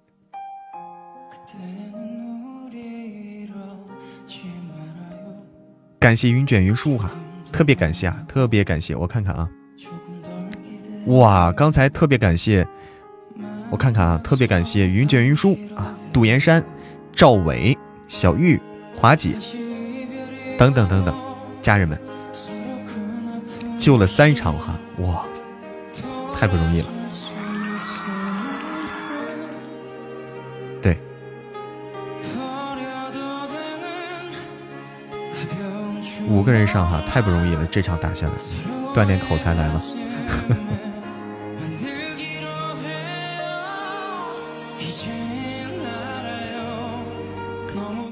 [5.98, 7.10] 感谢云卷云舒哈，
[7.50, 9.48] 特别感谢啊，特别感谢，我看看啊，
[11.06, 12.66] 哇，刚才特别感谢，
[13.70, 16.62] 我看看啊，特别感谢云卷云舒啊，杜岩山、
[17.12, 17.76] 赵伟、
[18.06, 18.60] 小玉、
[18.94, 19.30] 华姐。
[20.58, 21.16] 等等等等，
[21.62, 21.96] 家人们，
[23.78, 25.24] 救了三场哈，哇，
[26.34, 26.86] 太不容易了。
[30.82, 30.98] 对，
[36.28, 38.32] 五个人上哈，太不容易了，这场打下来，
[38.92, 39.80] 锻炼口才来了。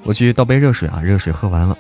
[0.05, 1.77] 我去倒杯热水啊，热水喝完了。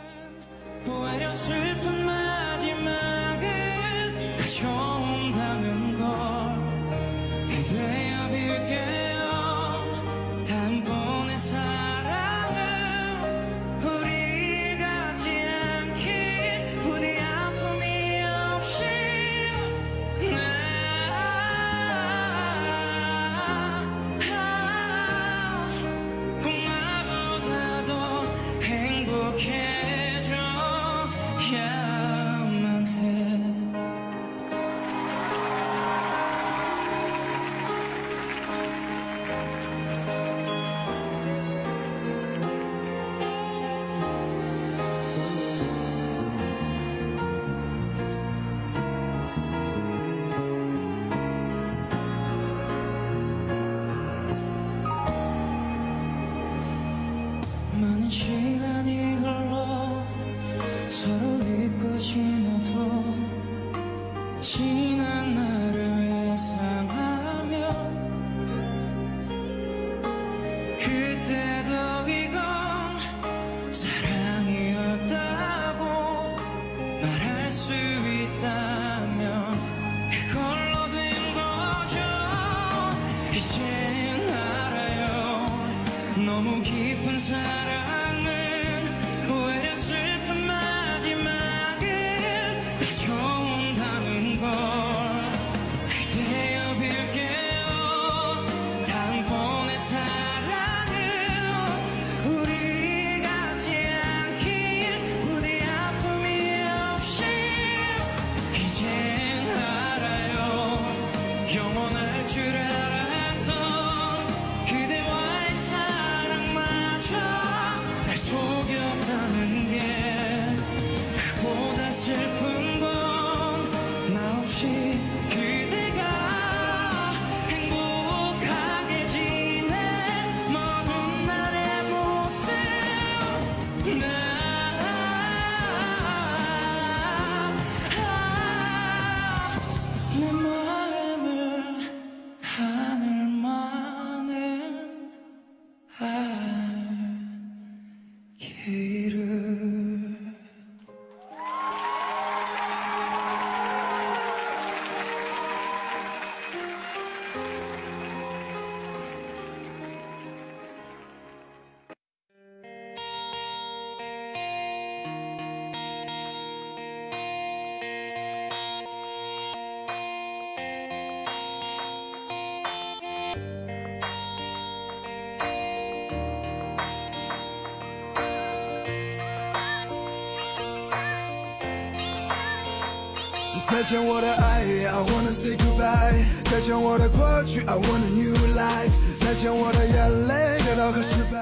[183.87, 186.25] 再见我的爱，I wanna say goodbye。
[186.51, 189.21] 再见我的过去，I want a new life。
[189.21, 191.39] 再见我的眼泪，得到和失败。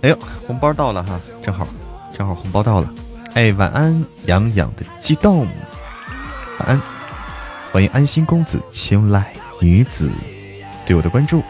[0.00, 1.68] 哎呦，红包到了哈，正好，
[2.16, 2.88] 正好红包到了。
[3.34, 5.40] 哎，晚安，痒痒的激动。
[6.60, 6.80] 晚安，
[7.70, 10.10] 欢迎安心公子青睐女子
[10.86, 11.42] 对我的关注。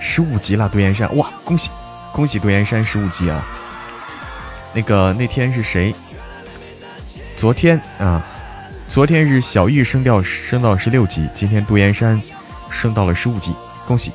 [0.00, 1.68] 十五级了，独岩山，哇，恭喜！
[2.12, 3.42] 恭喜杜岩山十五级啊！
[4.74, 5.94] 那个那天是谁？
[7.36, 8.24] 昨天啊，
[8.86, 12.20] 昨天是小玉升掉升到十六级，今天杜岩山
[12.70, 13.54] 升到了十五级，
[13.86, 14.12] 恭喜！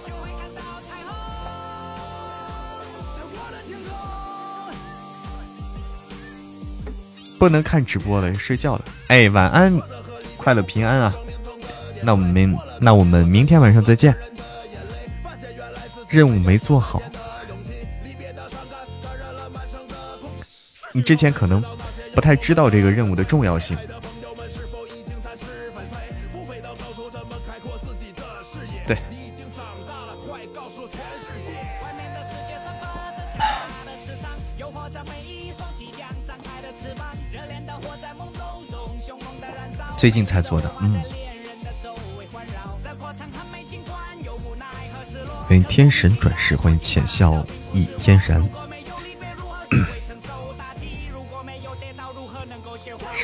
[7.39, 8.85] 不能看直播了，睡觉了。
[9.07, 9.79] 哎，晚安，
[10.37, 11.13] 快乐平安啊！
[12.03, 14.15] 那我们那我们明天晚上再见。
[16.09, 17.01] 任务没做好。
[20.97, 21.63] 你之前可能
[22.15, 23.77] 不太知道这个任务的重要性。
[28.87, 28.97] 对。
[39.99, 40.99] 最近才做的，嗯。
[45.47, 48.66] 欢迎天神转世，欢迎浅笑亦嫣然。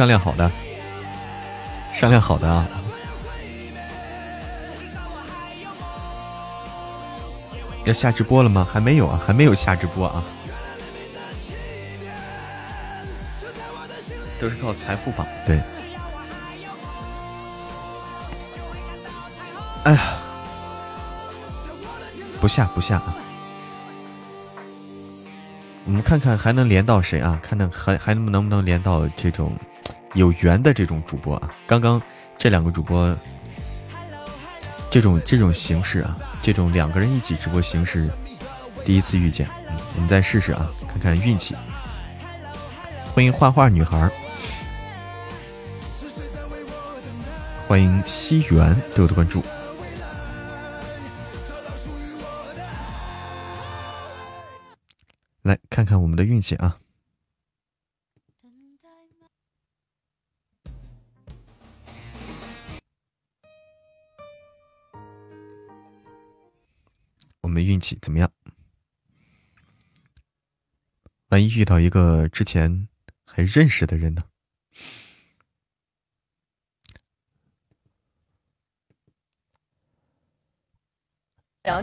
[0.04, 0.52] 商量好的，
[1.98, 2.68] 商量好的啊！
[7.86, 8.68] 要下直播了吗？
[8.70, 10.22] 还没有啊，还没有下直播啊，
[14.42, 15.26] 都是靠财富榜。
[15.48, 15.58] 对，
[19.86, 20.18] 哎呀，
[22.42, 23.16] 不下不下啊！
[25.86, 27.40] 我们看看还能连到谁啊？
[27.42, 29.54] 看看还还能不能不能连到这种。
[30.14, 32.02] 有缘的这种主播啊，刚刚
[32.38, 33.16] 这两个主播，
[34.92, 38.10] 这种这种形式啊，这种两个人一起直播形式，
[38.86, 39.48] 第一次遇见，
[39.96, 41.56] 我们再试试啊，看看运气。
[43.14, 44.10] 欢迎画画女孩，
[47.68, 49.44] 欢迎西园对我的关注，
[55.42, 56.78] 来看看我们的运气啊。
[67.54, 68.30] 们运气怎么样？
[71.30, 72.90] 万一遇到一个之前
[73.26, 74.24] 还认识的人呢？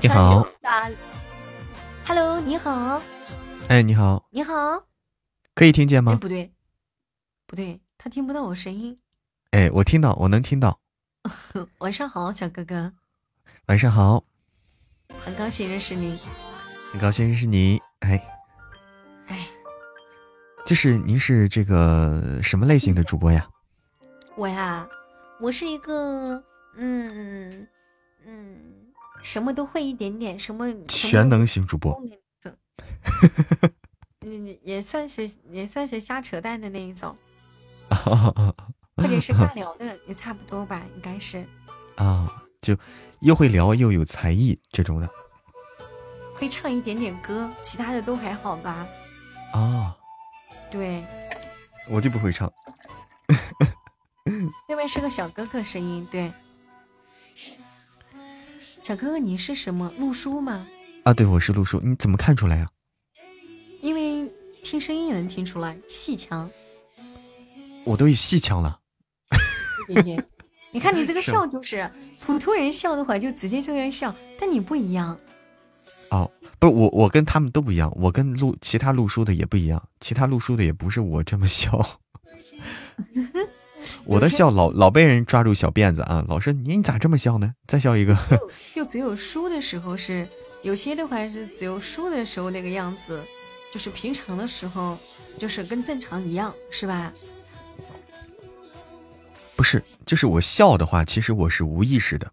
[0.03, 0.47] 你好
[2.07, 3.01] ，Hello，你好。
[3.69, 4.29] 哎，你好。
[4.31, 4.87] 你好。
[5.55, 6.17] 可以听见吗？
[6.17, 6.53] 不对，
[7.47, 9.01] 不对，他听不到我声音。
[9.53, 10.81] 哎，我听到，我能听到。
[11.79, 12.93] 晚上好，小哥哥。
[13.67, 14.25] 晚上好。
[15.19, 16.19] 很高兴认识你，
[16.93, 17.81] 很高兴认识你。
[18.01, 18.23] 哎，
[19.27, 19.49] 哎，
[20.65, 23.49] 就是您是这个什么类型的主播呀？
[24.37, 24.89] 我呀，
[25.41, 26.43] 我是一个
[26.77, 27.67] 嗯
[28.25, 28.63] 嗯，
[29.23, 32.01] 什么都会一点点，什么全能型主播。
[34.23, 37.15] 嗯，也算是也算是瞎扯淡的那一种，
[38.97, 41.45] 或者是尬聊的，也差不多吧，应该是。
[41.97, 42.77] 啊，就
[43.21, 45.09] 又会聊又有才艺这种的。
[46.35, 48.87] 会唱一点点歌，其他的都还好吧？
[49.53, 49.97] 啊，
[50.71, 51.05] 对，
[51.89, 52.51] 我就不会唱。
[54.67, 56.33] 对面是个小哥哥声音，对。
[58.83, 60.67] 小哥哥，你是什么陆叔吗？
[61.05, 61.79] 啊，对，我是陆叔。
[61.81, 62.69] 你怎么看出来呀？
[63.83, 64.31] 因为
[64.63, 66.51] 听声音也能听出来，戏腔。
[67.85, 68.79] 我都有戏腔了。
[70.73, 71.91] 你看你这个笑，就是
[72.25, 75.19] 普通人笑的话，就直接这样笑，但你不一样。
[76.11, 81.99] 哦，不是我，我跟他们都不一样，我跟录其他录书的也不一样，其他录书的也不是我这么笑，
[84.05, 87.55] 我的笑老老被人抓住小辫子啊，老师你你咋这么笑呢？
[87.67, 88.17] 再笑一个，
[88.73, 90.27] 就只有输的时候是，
[90.63, 93.23] 有些的话是只有输的时候那个样子，
[93.73, 94.99] 就是平常的时候
[95.39, 97.13] 就是跟正常一样，是吧？
[99.61, 102.33] 不是，就是我笑的话，其实我是无意识的。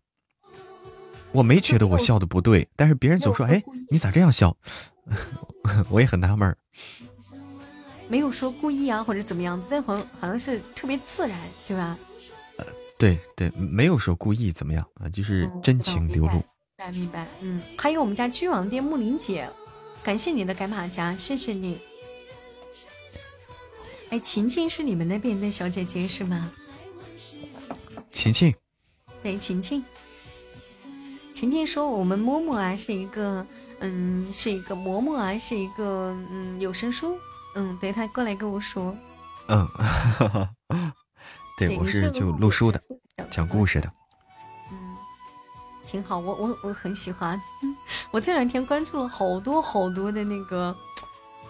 [1.33, 4.55] 我没觉得我笑的不对，但是别人总说：“哎，你咋这样笑？”
[5.91, 6.57] 我也很纳闷儿。
[8.07, 11.97] 没有说故意啊，或者怎么样子，但好像好像是特别自然，对吧？
[12.59, 12.65] 呃，
[12.97, 16.31] 对对，没有说故意怎么样啊，就是真情流露。
[16.31, 16.43] 明
[16.77, 17.61] 白明白，嗯。
[17.77, 19.49] 还有我们家君王店木林姐，
[20.01, 21.77] 感谢你的改马甲，谢谢你。
[24.11, 26.49] 哎，琴琴是你们那边的小姐姐是吗？
[28.17, 28.51] 晴晴。
[29.21, 29.85] 对，晴晴。
[31.35, 33.45] 晴晴说：“我们默默啊是一个，
[33.77, 37.15] 嗯，是一个嬷嬷啊是一个，嗯，有声书，
[37.53, 38.97] 嗯，对他过来跟我说，
[39.49, 40.27] 嗯，哈
[40.67, 40.93] 哈
[41.59, 42.81] 对我是就录书的，
[43.29, 43.91] 讲故事的，
[44.71, 44.97] 嗯，
[45.85, 47.39] 挺好，我我我很喜欢，
[48.09, 50.75] 我这两天关注了好多好多的那个，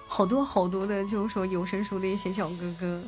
[0.05, 3.01] 好多好多的，就是说有声书的一些小哥哥，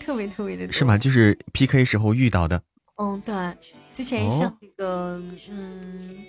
[0.00, 0.96] 特别特别的，是吗？
[0.96, 2.62] 就是 P K 时候遇到的。”
[2.96, 3.34] 嗯，对，
[3.92, 6.24] 之前像那个，嗯，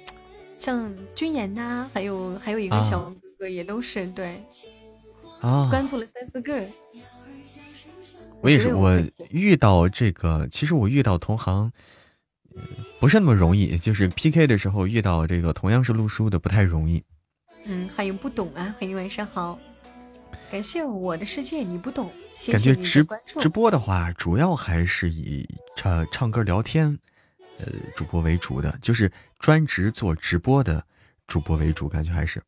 [0.58, 4.42] 像君言呐，还有还有一个小哥哥，也都是对，
[5.42, 6.64] 啊，关注了三四个。
[8.42, 8.98] 我也是，我
[9.30, 11.72] 遇到这个，其实我遇到同行，
[13.00, 17.04] 不是那么容易，就是 PK 的时候遇到这个同样是录书的，不太容易。
[17.66, 19.60] 嗯，欢迎不懂啊，欢迎晚上好。
[20.54, 22.12] 感谢我的世界你不懂，
[22.52, 25.44] 感觉直直播的话，主要还是以
[25.76, 26.96] 唱唱歌聊天，
[27.58, 30.86] 呃，主播为主的，就是专职做直播的
[31.26, 32.40] 主播为主，感觉还是。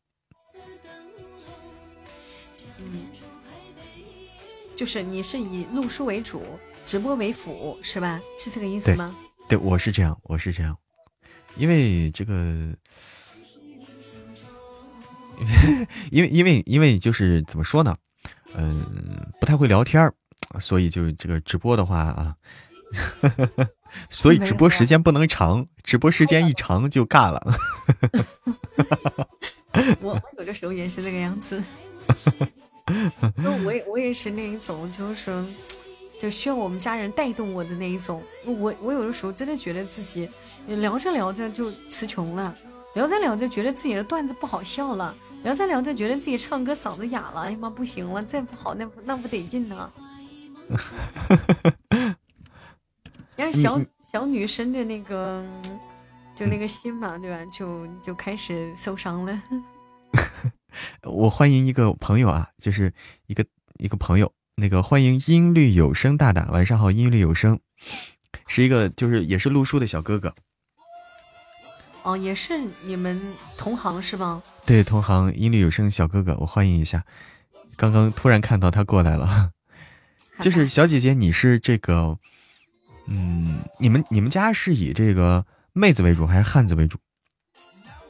[2.78, 3.08] 嗯，
[4.76, 6.44] 就是你是以录书为主，
[6.84, 8.20] 直播为辅，是吧？
[8.38, 9.16] 是这个意思吗？
[9.48, 10.78] 对，我是这样，我是这样，
[11.56, 12.72] 因为这个。
[16.10, 17.96] 因为因为因为就是怎么说呢，
[18.54, 18.84] 嗯，
[19.40, 20.14] 不太会聊天儿，
[20.58, 22.34] 所以就这个直播的话啊，
[24.10, 27.58] 所以直播时间不能长，直播时间一长就尬了。
[30.00, 31.62] 我我有的时候也是那个样子，
[33.36, 35.44] 那我也我也是那一种，就是
[36.18, 38.22] 就需要我们家人带动我的那一种。
[38.46, 40.28] 我我有的时候真的觉得自己
[40.66, 42.54] 聊着聊着就词穷了，
[42.96, 45.14] 聊着聊着觉得自己的段子不好笑了。
[45.42, 49.92] 聊着聊着，觉得自己唱歌嗓子哑了，哎呀妈，不行了，再不好那不那不得劲呢。
[53.36, 55.44] 让小小女生的那个，
[56.34, 57.44] 就那个心嘛，对吧？
[57.52, 59.42] 就就开始受伤了。
[61.04, 62.94] 我欢迎一个朋友啊，就是
[63.26, 63.44] 一个
[63.76, 67.60] 一个朋友，那个欢迎音律有声大大，晚上好，音律有声，
[68.46, 70.34] 是一个就是也是录书的小哥哥。
[72.06, 73.20] 哦，也是你们
[73.58, 74.40] 同行是吗？
[74.64, 77.04] 对，同行音律有声小哥哥，我欢迎一下。
[77.74, 79.50] 刚刚突然看到他过来了，
[80.38, 82.16] 就是小姐姐，你是这个，
[83.08, 86.96] 嗯，你们你们家是以这个妹子为主还是汉子为主？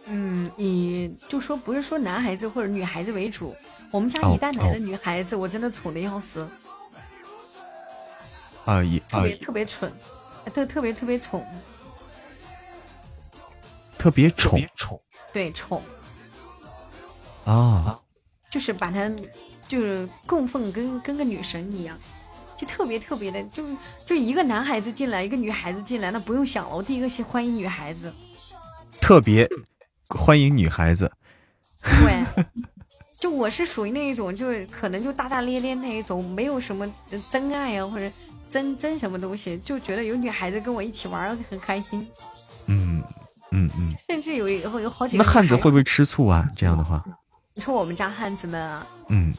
[0.04, 3.56] 嗯，以就说不是说男孩子或者女孩子为主，
[3.90, 6.46] 我们家一旦来了女孩子，我真的宠的要死。
[8.66, 9.90] 啊，也特别特别蠢，
[10.52, 11.42] 特特别特别宠。
[14.06, 15.02] 特别宠宠，
[15.32, 15.82] 对宠
[17.44, 18.00] 啊，
[18.48, 19.10] 就是把她
[19.66, 21.98] 就是供奉跟跟个女神一样，
[22.56, 23.64] 就特别特别的，就
[24.04, 28.14] 就一个男孩子进来，一个女孩子进来，那不用想了，我第一个先欢迎女孩子，
[29.00, 29.44] 特别
[30.08, 31.10] 欢迎女孩子，
[31.82, 32.24] 对，
[33.18, 36.88] 就我是属于那一种，就是可能就大大咧咧那一种，没有什么
[37.28, 38.08] 真爱啊，或者
[38.48, 42.08] 真真什么东西，就觉得有女孩子跟我一起玩很开心。
[42.66, 43.02] 嗯
[43.50, 43.90] 嗯嗯。
[44.08, 45.24] 甚至有以后有好几个。
[45.24, 46.48] 那汉子会不会吃醋啊？
[46.56, 47.04] 这样的话，
[47.54, 48.86] 你说我们家汉子们啊？
[49.08, 49.32] 嗯。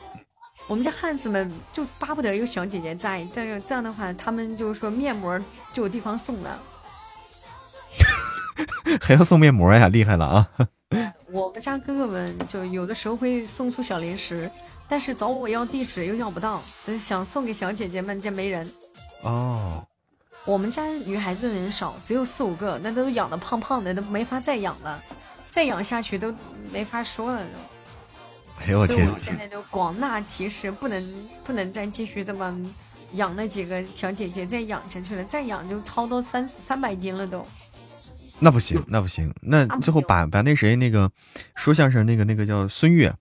[0.67, 5.39] 我们家汉子们就巴不得有小姐姐在，但是这样的话，他们就是说面膜
[5.71, 6.59] 就有地方送了。
[8.99, 10.49] 还要送面膜呀，厉害了啊！
[11.31, 14.51] 我们家哥哥们就有的时候会送出小零食，
[14.89, 16.61] 但是找我要地址又要不到，
[16.99, 18.69] 想送给小姐姐们，这没人。
[19.21, 19.85] 哦。
[20.45, 25.03] 我们家女孩子人少，只有四五个，那都养的胖胖的，都没法再养了，
[25.51, 26.33] 再养下去都
[26.71, 27.41] 没法说了。
[28.59, 28.97] 哎呦我天！
[28.97, 32.57] 所以我现在就广纳其实不能不能再继续这么
[33.13, 37.45] 养那几个小姐姐再养下去了，再养就超到三三百斤了都。
[38.39, 41.11] 那不行，那不行，那最后把把那谁那个
[41.55, 43.13] 说相声那个那个叫孙越，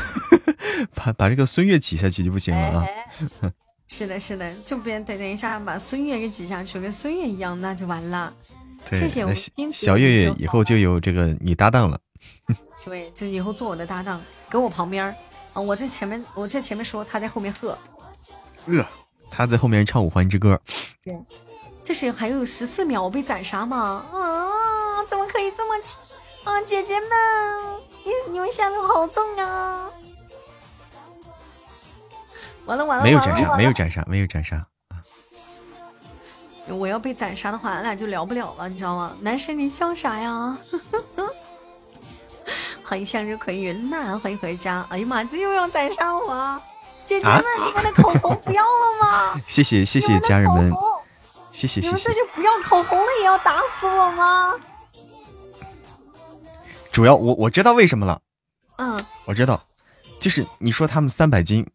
[0.94, 2.80] 把把这个孙越挤下去就不行了
[3.40, 3.52] 啊！
[3.88, 8.32] 是的，是的，就别等等一下把孙悦给挤下去，跟孙悦一样，那就完了。
[8.92, 9.32] 谢谢我
[9.72, 11.98] 小月月，以后就有这个你搭档了。
[12.84, 15.04] 对，就以后做我的搭档，跟我旁边
[15.52, 17.76] 啊，我在前面，我在前面说，他在后面喝。
[18.66, 18.84] 呃，
[19.30, 20.60] 他在后面唱五环之歌。
[21.02, 21.16] 对。
[21.84, 24.04] 这是还有十四秒我被斩杀吗？
[24.12, 26.00] 啊，怎么可以这么轻
[26.42, 26.60] 啊！
[26.62, 27.08] 姐姐们，
[28.04, 29.88] 你你们下手好重啊！
[32.66, 34.98] 完了完了，没有斩杀，没有斩杀，没有斩杀啊
[36.68, 39.16] 我要被斩杀的话，俺俩就聊不了了，你知道吗？
[39.20, 40.58] 男神你笑啥呀？
[42.82, 44.84] 欢迎向日葵云南，欢迎回家。
[44.90, 46.60] 哎呀妈，这又要斩杀我！
[47.04, 49.40] 姐姐们，你们的口红不要了吗？
[49.46, 50.72] 谢谢谢谢家人们。
[51.52, 51.86] 谢谢谢谢。
[51.86, 54.54] 你们这就不要口红了，也要打死我吗？
[56.92, 58.20] 主要我我知道为什么了。
[58.78, 59.62] 嗯，我知道，
[60.20, 61.66] 就是你说他们三百斤，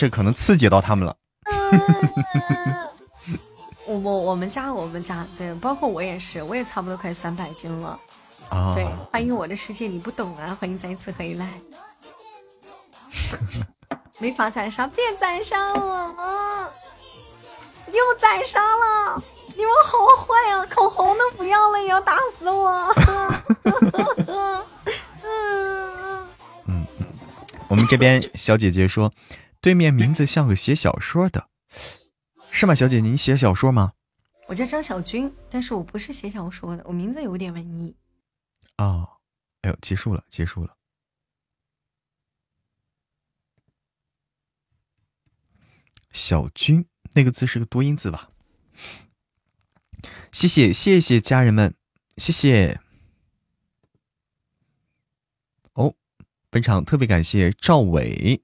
[0.00, 1.14] 这可能刺激到他们了。
[3.84, 8.00] 我我我们家我们家对，包括我也是，我也差不多快三百斤了。
[8.48, 11.50] 啊，对，欢迎我的世界你不懂啊，欢迎再一次回来。
[14.18, 16.70] 没法斩杀，别斩杀我。
[17.88, 19.22] 又斩杀了！
[19.54, 20.64] 你们好坏呀！
[20.70, 22.70] 口红都不要了，也要打死我！
[24.26, 24.64] 嗯
[26.64, 26.86] 嗯，
[27.68, 29.12] 我们这边小姐姐说，
[29.60, 31.48] 对面名字像个写小说的，
[32.50, 32.74] 是吗？
[32.74, 33.92] 小姐您，写小说吗？
[34.46, 37.94] 我叫张小军，但是我不是写小说的，我名字有点文艺。
[38.78, 39.08] 哦，
[39.62, 40.76] 哎呦，结束了，结束了。
[46.10, 46.86] 小军。
[47.12, 48.30] 那个字是个多音字吧？
[50.30, 51.74] 谢谢谢谢家人们，
[52.18, 52.80] 谢谢。
[55.72, 55.96] 哦，
[56.50, 58.40] 本场特别感谢赵伟，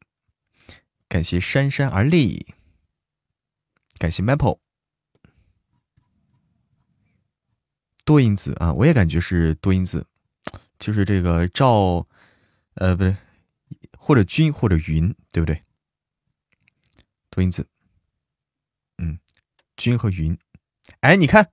[1.09, 2.55] 感谢姗姗而立，
[3.99, 4.59] 感谢 Maple。
[8.05, 10.07] 多音字啊，我也感觉是多音字，
[10.79, 12.07] 就是这个赵，
[12.75, 13.17] 呃，不对，
[13.99, 15.63] 或者君或者云，对不对？
[17.31, 17.69] 多音字。
[18.99, 19.19] 嗯，
[19.77, 20.37] 君和云，
[21.01, 21.53] 哎，你看，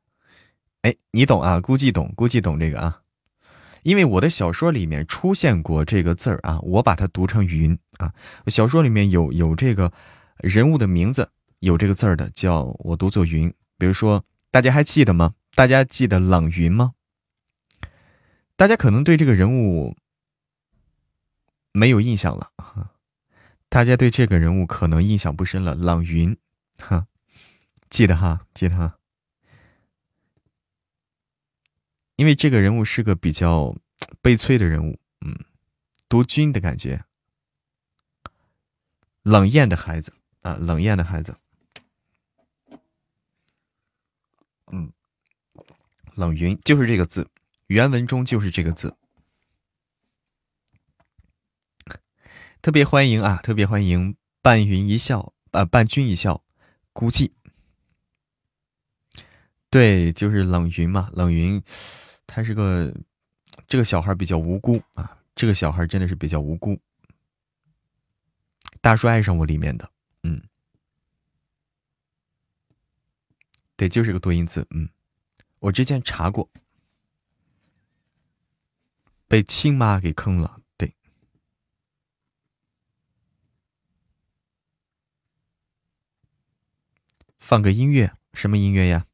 [0.81, 1.59] 哎，你懂啊？
[1.59, 3.02] 估计懂，估计懂这个啊，
[3.83, 8.13] 因为我的小说里面出现过这个字儿啊，我把它读成云啊。
[8.47, 9.91] 小说里面有有这个
[10.37, 11.29] 人物的名字，
[11.59, 13.53] 有这个字儿的，叫我读作云。
[13.77, 15.33] 比如说，大家还记得吗？
[15.55, 16.93] 大家记得朗云吗？
[18.55, 19.95] 大家可能对这个人物
[21.71, 22.91] 没有印象了，哈
[23.69, 25.75] 大家对这个人物可能印象不深了。
[25.75, 26.35] 朗云，
[26.77, 27.07] 哈。
[27.89, 28.95] 记得哈，记得哈，
[32.23, 33.75] 因为这个人物是个比较
[34.21, 35.37] 悲催的人物，嗯，
[36.07, 37.03] 读君的感觉，
[39.23, 41.35] 冷艳的孩子啊，冷艳的孩子，
[44.71, 44.89] 嗯，
[46.15, 47.29] 冷云就是这个字，
[47.67, 48.95] 原文中就是这个字，
[52.61, 56.41] 特别欢迎啊，特别欢迎半云一笑啊，半君一笑，
[56.93, 57.33] 孤寂。
[59.69, 61.61] 对，就是冷云嘛，冷云，
[62.25, 62.93] 他是个
[63.67, 66.79] 这个小孩比较无辜啊，这个小孩真的是比较无辜。
[68.81, 69.89] 大叔爱上我里面的，
[70.23, 70.41] 嗯，
[73.77, 74.89] 对，就是个多音字，嗯，
[75.59, 76.49] 我之前查过，
[79.27, 80.93] 被亲妈给坑了，对，
[87.39, 89.05] 放个音乐，什么音乐呀？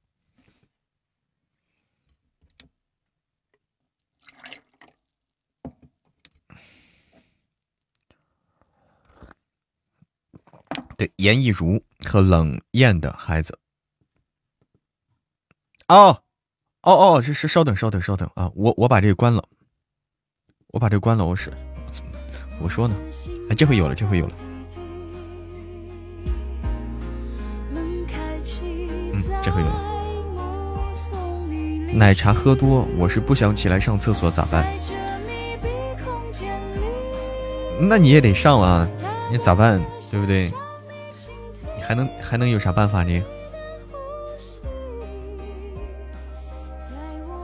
[11.00, 13.58] 对，颜亦如和冷艳的孩子，
[15.88, 16.24] 哦，
[16.82, 19.42] 哦哦，是是，稍等稍等稍等啊，我我把这个关了，
[20.74, 21.54] 我把这个关了，我是
[22.62, 22.94] 我说呢，
[23.50, 24.36] 哎，这回有了，这回有了。
[27.72, 29.88] 嗯，这回有了。
[31.94, 34.68] 奶茶喝多，我是不想起来上厕所，咋办？
[37.80, 38.86] 那你也得上啊，
[39.32, 39.82] 你咋办？
[40.12, 40.52] 对不对？
[41.90, 43.20] 还能还能有啥办法呢？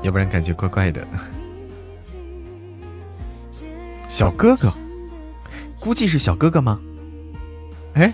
[0.03, 1.03] 要不然感觉怪怪的。
[4.07, 4.71] 小哥哥，
[5.79, 6.79] 估计是小哥哥吗？
[7.95, 8.13] 哎，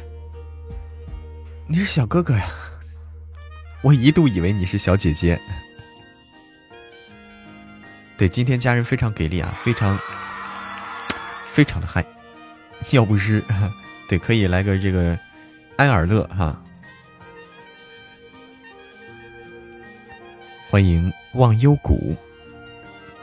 [1.68, 2.50] 你是小哥哥呀？
[3.82, 5.38] 我一度以为你是小姐姐。
[8.16, 10.00] 对，今天家人非常给力啊，非常
[11.44, 12.06] 非常的嗨。
[12.92, 13.44] 要不是，
[14.08, 15.20] 对，可以来个这个
[15.78, 16.62] 安尔乐哈。
[20.70, 22.16] 欢迎忘忧谷，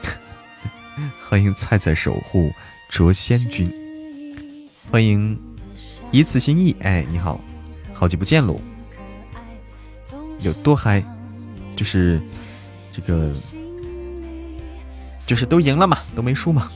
[1.23, 2.53] 欢迎菜菜守护
[2.89, 3.73] 卓仙君，
[4.91, 5.39] 欢迎
[6.11, 7.41] 一次心意，哎，你好，
[7.95, 8.61] 好久不见喽。
[10.41, 11.03] 有多嗨？
[11.77, 12.21] 就是
[12.93, 13.35] 这个。
[15.27, 16.73] 就是都赢了嘛，都没输嘛。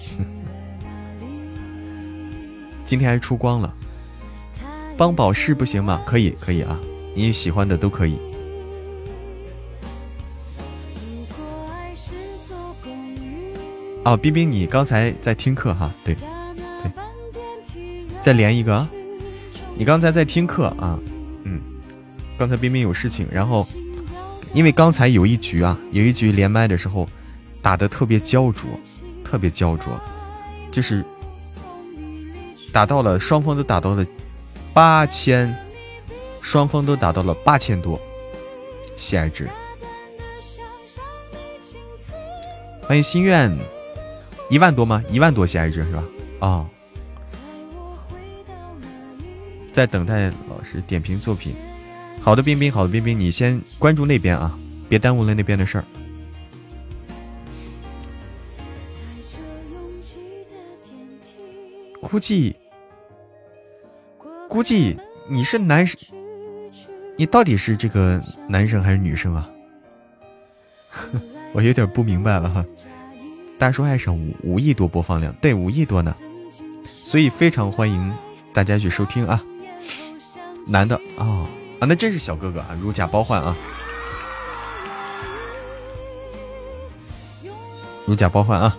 [2.84, 3.74] 今天还出光了，
[5.02, 6.00] 帮宝适不行吗？
[6.06, 6.78] 可以，可以啊，
[7.12, 8.16] 你喜欢的都可以。
[14.04, 15.92] 哦，冰冰，你刚才在听课哈？
[16.04, 16.92] 对，对，
[18.20, 18.86] 再连一个。
[19.76, 20.96] 你刚才在听课啊？
[21.42, 21.60] 嗯，
[22.38, 23.66] 刚才冰冰有事情，然后
[24.54, 27.08] 因为刚才有一局啊，有一局连麦的时候。
[27.60, 28.68] 打的特别焦灼，
[29.24, 29.84] 特别焦灼，
[30.72, 31.04] 就是
[32.72, 34.04] 打到了双方都打到了
[34.74, 35.54] 八千，
[36.40, 38.00] 双方都达到了八千多
[38.96, 39.48] 喜爱值。
[42.80, 43.54] 欢迎心愿，
[44.48, 45.02] 一万多吗？
[45.10, 46.04] 一万多喜爱值是吧？
[46.40, 46.66] 哦，
[49.72, 51.54] 在等待老师点评作品。
[52.20, 54.58] 好的，冰冰，好的，冰冰，你先关注那边啊，
[54.88, 55.84] 别耽误了那边的事儿。
[62.00, 62.54] 估计，
[64.52, 65.98] 估计你是男生，
[67.16, 69.48] 你到底是这个男生还是女生啊？
[71.54, 72.62] 我有点不明白了哈。
[73.58, 76.14] 大叔爱上五五亿多播放量，对，五亿多呢，
[76.84, 78.14] 所以非常欢迎
[78.52, 79.42] 大家去收听啊。
[80.66, 81.48] 男的啊
[81.80, 83.56] 啊，那真是小哥哥啊，如假包换啊，
[88.04, 88.76] 如假包换啊。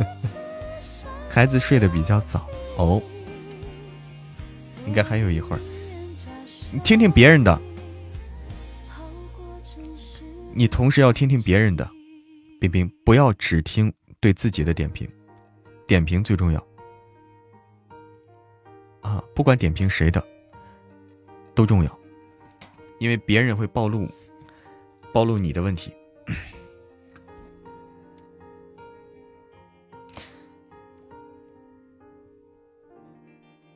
[1.30, 2.46] 孩子睡得比较早
[2.76, 3.02] 哦，
[4.86, 5.60] 应该还有一会儿。
[6.72, 7.60] 你听听别人的，
[10.52, 11.88] 你同时要听听别人的，
[12.60, 15.08] 冰冰不要只听对自己的点评，
[15.86, 16.66] 点评最重要
[19.00, 19.22] 啊！
[19.34, 20.24] 不管点评谁的，
[21.54, 21.98] 都重要，
[22.98, 24.08] 因为别人会暴露
[25.12, 25.92] 暴露你的问题。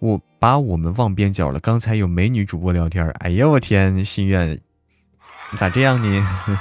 [0.00, 1.60] 我把我们忘边角了。
[1.60, 4.60] 刚才有美女主播聊天，哎呀，我天，心愿，
[5.52, 6.26] 你咋这样呢？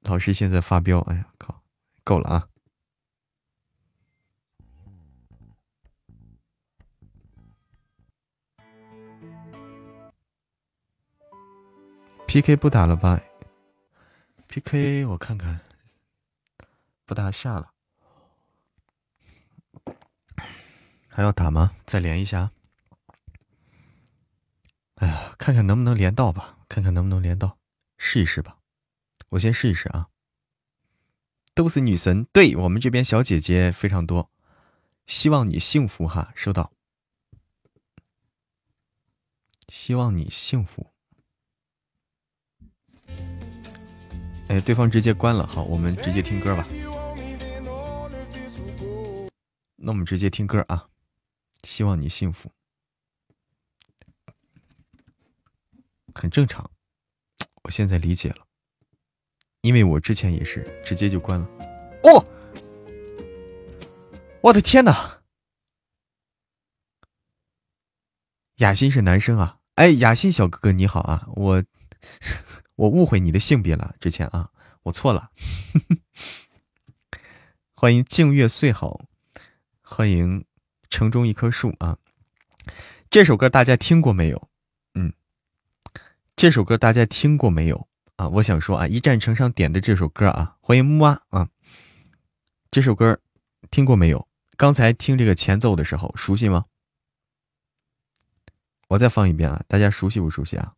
[0.00, 1.60] 老师现在发飙，哎呀，靠，
[2.02, 2.48] 够了啊
[12.26, 13.20] ！PK 不打了吧
[14.48, 15.60] ？PK 我看看，
[17.04, 17.75] 不打下了。
[21.16, 21.74] 还要打吗？
[21.86, 22.50] 再连一下。
[24.96, 27.56] 哎呀，看看能不能连到吧，看看能不能连到，
[27.96, 28.58] 试一试吧。
[29.30, 30.08] 我先试一试啊。
[31.54, 34.30] 都是女神，对我们这边小姐姐非常多。
[35.06, 36.70] 希望你幸福哈，收到。
[39.68, 40.92] 希望你幸福。
[44.48, 46.68] 哎，对方直接关了，好，我们直接听歌吧。
[49.76, 50.86] 那我们直接听歌啊。
[51.66, 52.48] 希望你幸福，
[56.14, 56.70] 很正常。
[57.64, 58.46] 我现在理解了，
[59.62, 61.46] 因为我之前也是直接就关了。
[62.04, 62.24] 哦，
[64.40, 65.20] 我的天哪！
[68.58, 69.58] 雅欣是男生啊？
[69.74, 71.64] 哎，雅欣小哥哥你好啊，我
[72.76, 74.52] 我误会你的性别了，之前啊，
[74.84, 75.32] 我错了。
[77.74, 79.04] 欢迎静月岁好，
[79.82, 80.46] 欢迎。
[80.90, 81.98] 城中一棵树啊，
[83.10, 84.48] 这首歌大家听过没有？
[84.94, 85.12] 嗯，
[86.34, 88.28] 这首歌大家听过没有啊？
[88.28, 91.48] 我想说啊，一战城上点的这首歌啊，欢迎木啊啊，
[92.70, 93.20] 这首歌
[93.70, 94.26] 听过没有？
[94.56, 96.64] 刚才听这个前奏的时候熟悉吗？
[98.88, 100.74] 我再放一遍啊，大家熟悉不熟悉啊？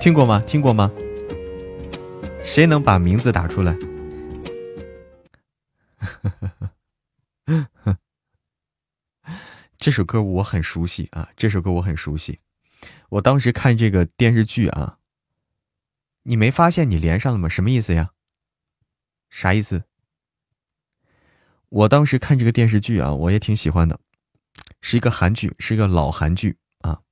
[0.00, 0.42] 听过吗？
[0.46, 0.90] 听过吗？
[2.42, 3.76] 谁能把名字打出来？
[9.76, 11.28] 这首歌我很熟悉啊！
[11.36, 12.40] 这首歌我很熟悉。
[13.10, 14.96] 我当时看这个电视剧啊，
[16.22, 17.46] 你没发现你连上了吗？
[17.46, 18.12] 什么意思呀？
[19.28, 19.84] 啥意思？
[21.68, 24.00] 我当时看这个电视剧啊，我也挺喜欢的，
[24.80, 27.02] 是一个韩剧，是一个老韩剧啊，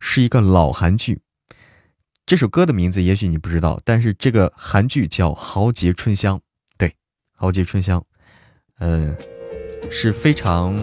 [0.00, 1.20] 是一个老韩剧。
[2.26, 6.38] 这首歌的名字也许你不知道，但是这个韩剧叫《豪杰春香》，
[6.78, 6.88] 对，
[7.36, 8.00] 《豪杰春香》，
[8.78, 9.14] 嗯，
[9.90, 10.74] 是非常，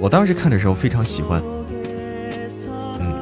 [0.00, 1.42] 我当时看的时候非常喜欢，
[3.00, 3.12] 嗯，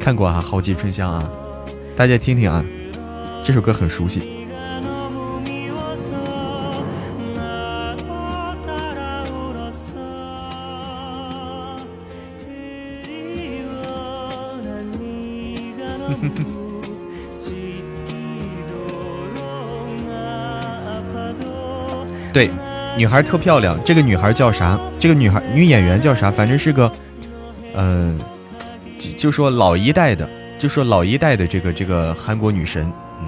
[0.00, 1.30] 看过啊，《豪杰春香》啊，
[1.94, 2.64] 大家听听啊，
[3.44, 4.37] 这首歌很熟悉。
[22.38, 22.48] 对，
[22.96, 23.76] 女孩特漂亮。
[23.84, 24.78] 这个女孩叫啥？
[24.96, 26.30] 这个女孩女演员叫啥？
[26.30, 26.88] 反正是个，
[27.74, 28.16] 嗯，
[28.96, 32.92] 就就说老一代的，就说老一代的这个这个韩国女神，
[33.22, 33.26] 嗯，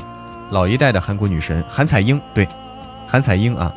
[0.51, 2.47] 老一代的韩国女神韩彩英，对，
[3.05, 3.75] 韩彩英啊，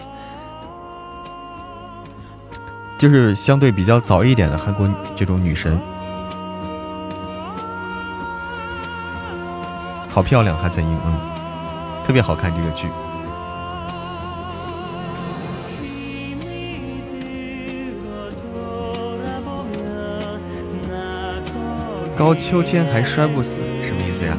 [2.99, 5.81] 就是相对比较早一点的韩国这种女神，
[10.07, 11.19] 好漂亮，韩彩英，嗯，
[12.05, 12.87] 特别好看这个剧。
[22.15, 24.37] 高秋千还摔不死，什么意思呀？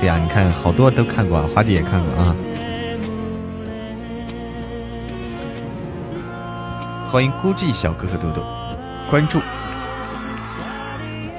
[0.00, 2.34] 对呀，你看好多都看过，啊，花姐也看过啊。
[7.06, 8.42] 欢迎孤寂小哥哥豆豆
[9.10, 9.38] 关注，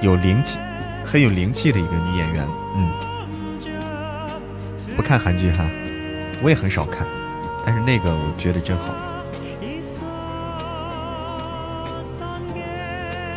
[0.00, 0.60] 有灵气，
[1.04, 2.46] 很有灵气的一个女演员。
[2.76, 2.88] 嗯，
[4.96, 5.64] 不看韩剧哈，
[6.40, 7.04] 我也很少看，
[7.66, 8.94] 但是那个我觉得真好。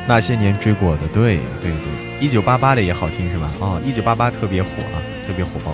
[0.08, 3.52] 那些年追过的，对对对，一九八八的也好听是吧？
[3.60, 4.98] 哦，一九八八特别火啊，
[5.28, 5.74] 特别火爆。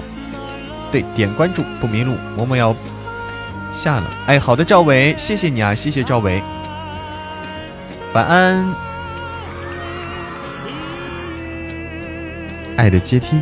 [0.91, 2.75] 对，点关注不迷路，嬷嬷要
[3.71, 4.09] 下了。
[4.25, 6.41] 哎，好的，赵伟，谢谢你啊，谢谢赵伟。
[8.13, 8.75] 晚安。
[12.75, 13.39] 爱的阶梯，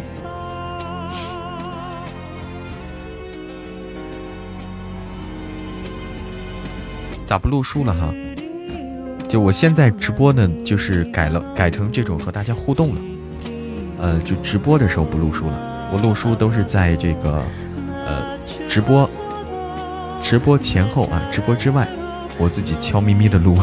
[7.25, 8.13] 咋不录书了哈？
[9.31, 13.01] 就我现在直播呢，就是改了，改成这种和大家互动了。
[13.97, 17.41] 呃，就直播的时候不录书了，我录书都是在这个
[17.87, 18.37] 呃
[18.67, 19.09] 直播
[20.21, 21.87] 直播前后啊，直播之外，
[22.37, 23.57] 我自己悄咪咪的录。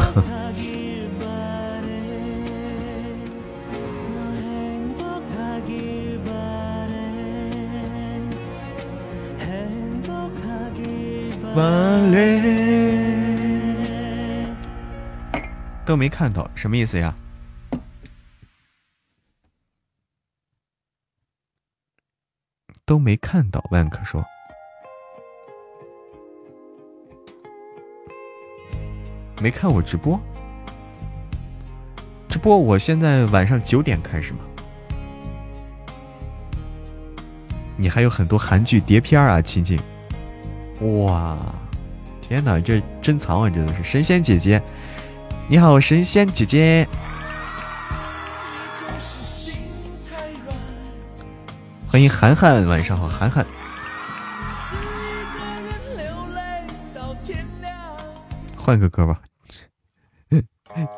[15.89, 17.15] 都没看到，什么意思呀？
[22.85, 24.23] 都没看到，万可说，
[29.41, 30.19] 没看我直播，
[32.29, 34.41] 直播我现在晚上九点开始吗？
[37.77, 39.79] 你还有很多韩剧碟片啊，亲亲！
[41.03, 41.35] 哇，
[42.21, 44.61] 天哪，这珍藏啊，真的是神仙姐姐。
[45.51, 46.87] 你好，神仙姐姐，
[51.91, 53.43] 欢迎涵涵，晚上好，涵涵。
[58.55, 59.19] 换个歌吧，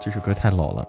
[0.03, 0.85] 这首歌太老了。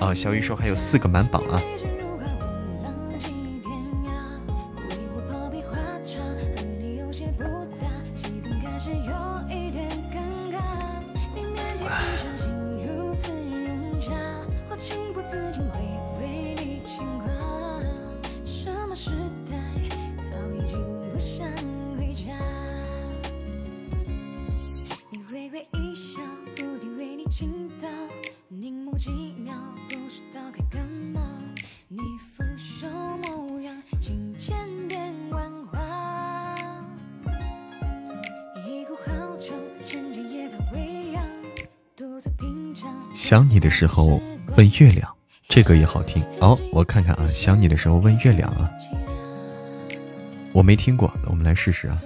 [0.00, 1.62] 啊，小雨说还有四个满榜啊。
[43.30, 44.20] 想你的时候
[44.56, 45.08] 问月亮，
[45.48, 46.58] 这个也好听哦。
[46.72, 48.68] 我看看啊，想你的时候问月亮啊，
[50.52, 52.02] 我没听过，我们来试试啊。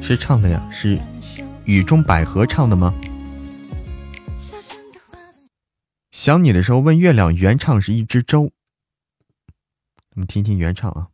[0.00, 0.68] 谁唱的呀？
[0.70, 0.98] 是
[1.64, 2.94] 雨中百合唱的吗？
[6.12, 8.50] 想你的时候问月亮，原唱是一只粥。
[10.14, 11.08] 我们听听原唱啊，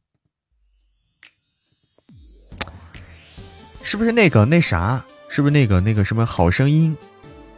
[3.82, 5.04] 是不是那个那啥？
[5.28, 6.96] 是不是那个那个什么好声音？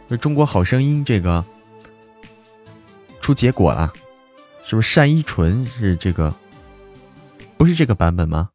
[0.07, 1.43] 那中国好声音这个
[3.19, 3.91] 出结果了，
[4.65, 6.33] 是不是单依纯是这个？
[7.57, 8.49] 不是这个版本吗？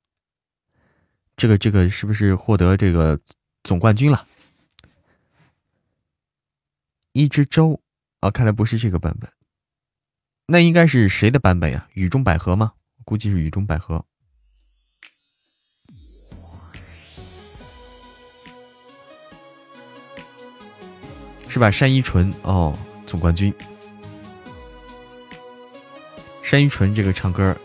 [1.40, 3.18] 这个这个是不是获得这个
[3.64, 4.26] 总冠军了？
[7.14, 7.80] 一只粥
[8.20, 9.32] 啊，看来不是这个版本，
[10.44, 11.88] 那应该是谁的版本呀？
[11.94, 12.74] 雨中百合吗？
[13.06, 14.04] 估计是雨中百合，
[21.48, 21.70] 是吧？
[21.70, 23.50] 单依纯哦，总冠军。
[26.50, 27.56] 单依纯这个唱歌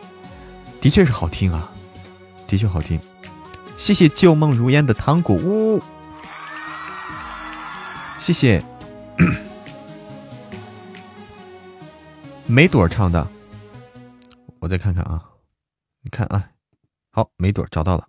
[0.80, 1.73] 的确是好听啊，
[2.47, 2.97] 的确好听。
[3.77, 5.81] 谢谢旧梦如烟的糖果屋，
[8.18, 8.64] 谢谢。
[12.47, 13.27] 梅朵唱的，
[14.60, 15.22] 我再看看啊，
[16.02, 16.49] 你看啊，
[17.11, 18.07] 好，梅朵找到了，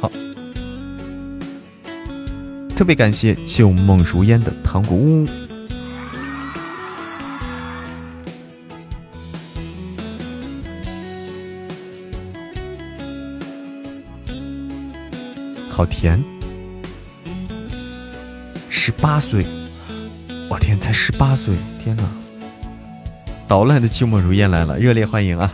[0.00, 0.10] 好，
[2.76, 5.26] 特别感谢旧梦如烟的糖果屋。
[15.76, 16.22] 好甜，
[18.70, 19.44] 十八岁，
[20.48, 21.52] 我天，才十八岁，
[21.82, 22.04] 天哪！
[23.48, 25.52] 捣乱的寂寞如烟来了，热烈欢迎啊！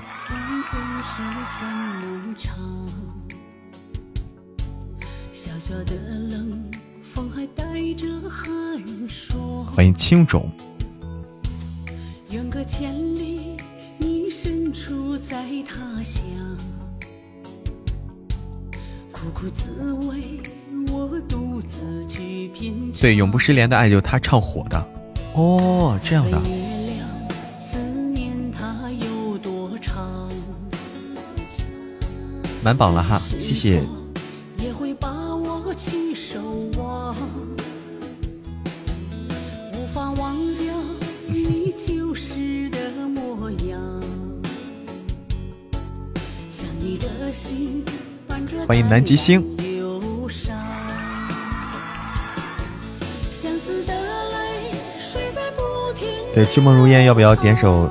[9.72, 10.52] 欢迎青种。
[23.01, 24.86] 对，永不失联的爱就他唱火的，
[25.35, 26.39] 哦，这样的，
[32.62, 33.81] 满榜了哈，谢谢。
[48.66, 49.60] 欢迎南极星。
[56.40, 57.90] 对，寂寞如烟，要不要点首？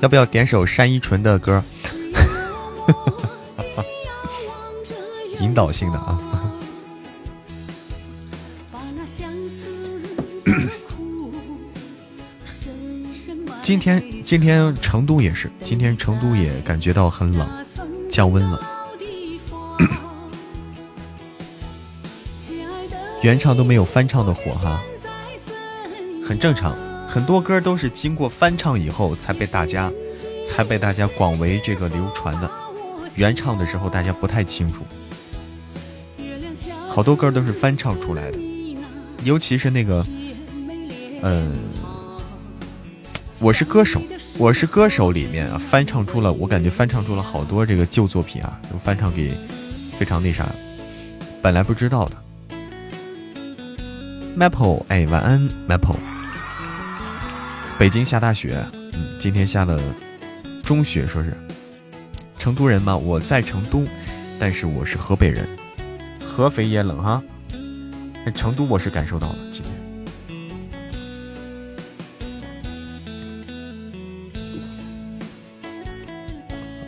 [0.00, 1.62] 要不要点首单依纯的歌？
[5.38, 6.18] 引导性的啊。
[13.60, 17.46] 今天，今天成都也是，今天成都也感觉到很冷，
[18.10, 18.66] 降温了。
[23.20, 24.80] 原唱都没有翻唱的火哈，
[26.26, 26.74] 很正常。
[27.12, 29.90] 很多歌都是经过翻唱以后才被大家，
[30.46, 32.48] 才被大家广为这个流传的。
[33.16, 34.84] 原唱的时候大家不太清楚，
[36.88, 38.38] 好多歌都是翻唱出来的。
[39.24, 40.06] 尤其是那个，
[41.22, 41.52] 嗯，
[43.40, 44.00] 我是歌手，
[44.38, 49.32] 我是歌手里面啊，翻唱出了，我感觉翻唱出了好多这个旧作品啊，都翻唱给
[49.98, 50.46] 非常那啥，
[51.42, 52.14] 本来不知道的。
[54.38, 55.96] Maple，哎，晚安，Maple。
[57.80, 58.62] 北京下大雪，
[58.92, 59.80] 嗯，今天下了
[60.62, 61.34] 中雪，说是。
[62.38, 62.94] 成都人吗？
[62.94, 63.86] 我在成都，
[64.38, 65.48] 但是我是河北人，
[66.22, 67.22] 合肥也冷哈。
[68.34, 69.72] 成都我是感受到了今天。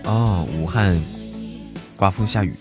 [0.04, 1.00] 哦，武汉
[1.96, 2.52] 刮风下雨，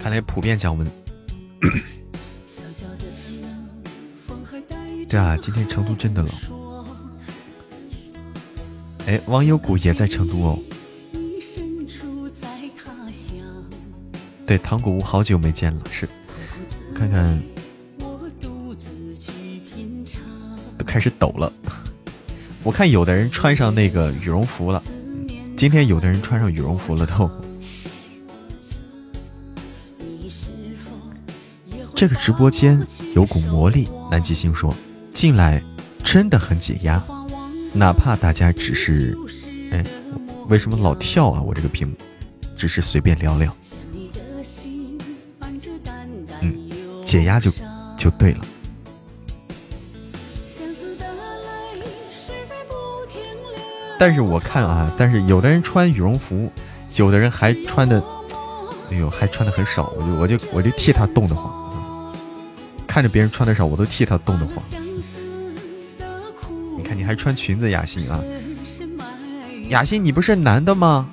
[0.00, 0.90] 看来普遍降温。
[5.08, 6.30] 对啊，今天成都真的冷。
[9.06, 10.58] 哎，网友谷也在成都哦。
[14.44, 16.08] 对，糖果屋好久没见了，是。
[16.94, 17.40] 看看，
[20.78, 21.52] 都开始抖了。
[22.64, 24.82] 我看有的人穿上那个羽绒服了，
[25.56, 27.30] 今天有的人穿上羽绒服了都。
[31.94, 32.84] 这个直播间
[33.14, 34.74] 有股魔力，南极星说，
[35.16, 35.62] 进来
[36.04, 37.02] 真的很解压，
[37.72, 39.16] 哪怕大家只是，
[39.72, 39.82] 哎，
[40.48, 41.40] 为什么老跳啊？
[41.40, 41.94] 我这个屏幕，
[42.54, 43.56] 只是随便聊聊，
[46.42, 46.54] 嗯，
[47.02, 47.50] 解压就
[47.96, 48.44] 就对了。
[53.98, 56.52] 但是我看啊，但是有的人穿羽绒服，
[56.96, 58.04] 有的人还穿的，
[58.90, 61.64] 哎呦，还穿的很少，我就我就我就替他冻得慌。
[62.86, 64.62] 看着别人穿的少，我都替他冻得慌。
[66.96, 68.18] 你看，你还穿裙子，雅欣啊？
[69.68, 71.10] 雅欣，你不是男的吗？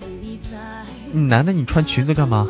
[1.12, 2.48] 你男的，你穿裙子干嘛？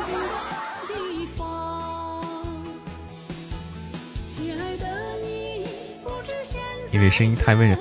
[6.91, 7.75] 因为声音太温柔。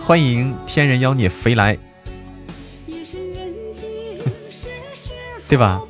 [0.00, 1.76] 欢迎天人妖孽飞来，
[5.48, 5.80] 对吧？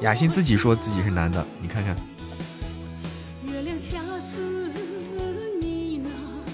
[0.00, 1.94] 雅欣自己说自己是男的，你看看。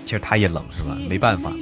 [0.04, 0.96] 其实他也冷是吧？
[1.08, 1.52] 没办法。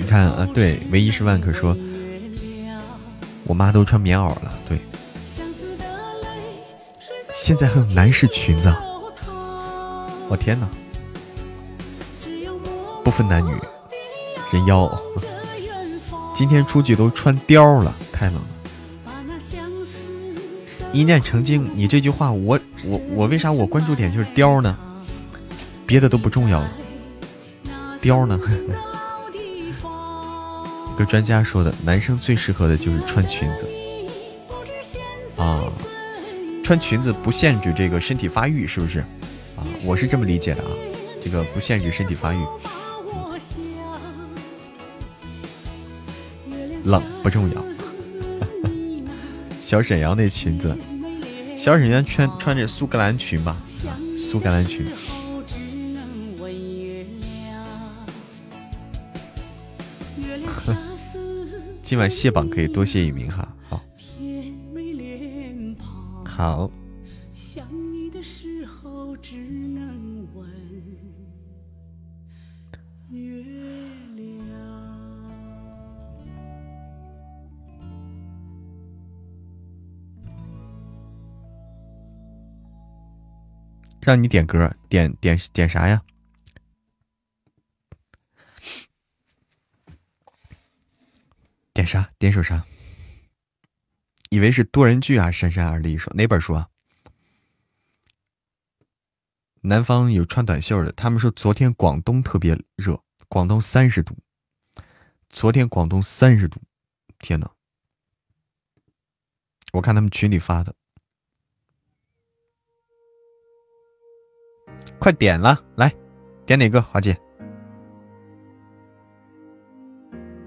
[0.00, 1.76] 你看啊，对，唯一是万可说，
[3.44, 4.50] 我妈都穿棉袄了。
[4.66, 4.78] 对，
[7.34, 8.74] 现在还有男士裙子，
[10.28, 10.66] 我天哪！
[13.04, 13.52] 不分男女，
[14.50, 14.90] 人妖，
[16.34, 18.42] 今天出去都穿貂了，太冷了。
[20.94, 22.58] 一念成精，你这句话我。
[22.86, 24.74] 我我为啥我关注点就是貂呢？
[25.86, 26.72] 别的都不重要了，
[28.00, 28.40] 貂呢？
[31.04, 33.68] 专家说的，男生最适合的就是穿裙子
[35.36, 35.64] 啊，
[36.62, 39.00] 穿裙子不限制这个身体发育，是不是？
[39.56, 40.70] 啊，我是这么理解的啊，
[41.22, 42.38] 这个不限制身体发育。
[46.84, 47.62] 冷不重要，
[49.60, 50.76] 小沈阳那裙子。
[51.56, 53.56] 小沈阳穿穿着苏格兰裙吧，
[54.16, 54.86] 苏格兰裙。
[61.90, 63.82] 今晚卸榜可以多谢一名哈，好。
[66.24, 66.70] 好。
[84.00, 86.00] 让你点歌，点点点啥呀？
[91.90, 92.12] 啥？
[92.20, 92.64] 点首啥？
[94.30, 95.32] 以为是多人剧啊！
[95.32, 96.68] 姗姗而立说哪本书啊？
[99.62, 104.16] 南方有穿短袖的，他们说昨天广东特别热，广东三十度。
[105.28, 106.62] 昨天广东三十度，
[107.18, 107.50] 天呐！
[109.72, 110.72] 我看他们群里发的。
[115.00, 115.92] 快点了，来
[116.46, 116.80] 点哪个？
[116.80, 117.20] 华姐，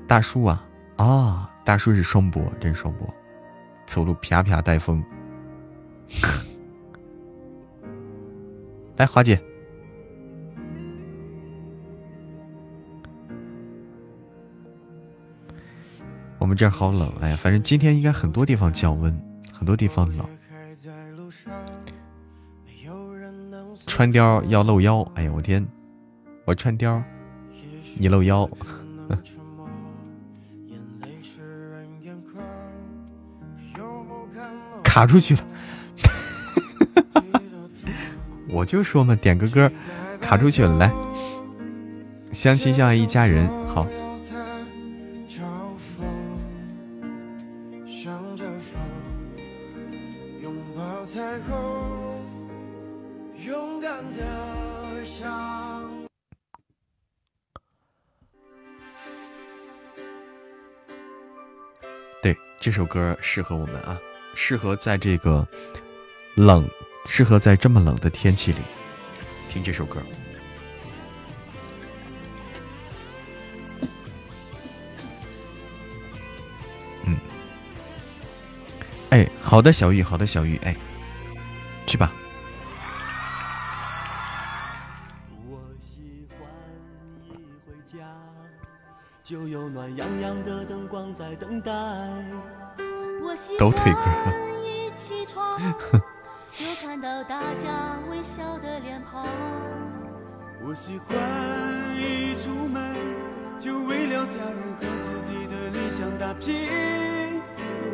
[0.08, 0.66] 大叔啊
[0.98, 1.50] 啊！
[1.66, 3.08] 大叔是双播，真双播，
[3.86, 5.04] 走路啪啪带风。
[8.98, 9.42] 来，华姐，
[16.38, 19.18] 我们这儿好冷，哎呀，反正今天应该很多地方降温，
[19.52, 20.28] 很多地方冷。
[23.88, 25.66] 穿貂要露腰，哎呀我天！
[26.46, 27.02] 我穿貂，
[27.96, 28.50] 你露腰，
[34.94, 35.42] 卡出去了。
[38.48, 39.72] 我就说嘛，点个歌，
[40.22, 40.78] 卡出去了。
[40.78, 40.94] 来，
[42.32, 43.88] 相亲相爱一家人，好。
[62.22, 64.00] 对这首歌适合我们啊，
[64.36, 65.48] 适合在这个
[66.36, 66.68] 冷，
[67.06, 68.60] 适合在这么冷的天气里
[69.50, 70.02] 听这首歌。
[77.06, 77.18] 嗯，
[79.12, 80.76] 哎，好的，小玉，好的，小玉，哎，
[81.86, 82.12] 去吧。
[85.48, 86.48] 我喜欢
[87.28, 87.36] 你
[87.66, 88.06] 回家
[89.24, 91.72] 就有暖洋洋的灯光在等待。
[93.58, 94.00] 都退歌。
[103.60, 107.40] 就为了家人和自己的理想打拼。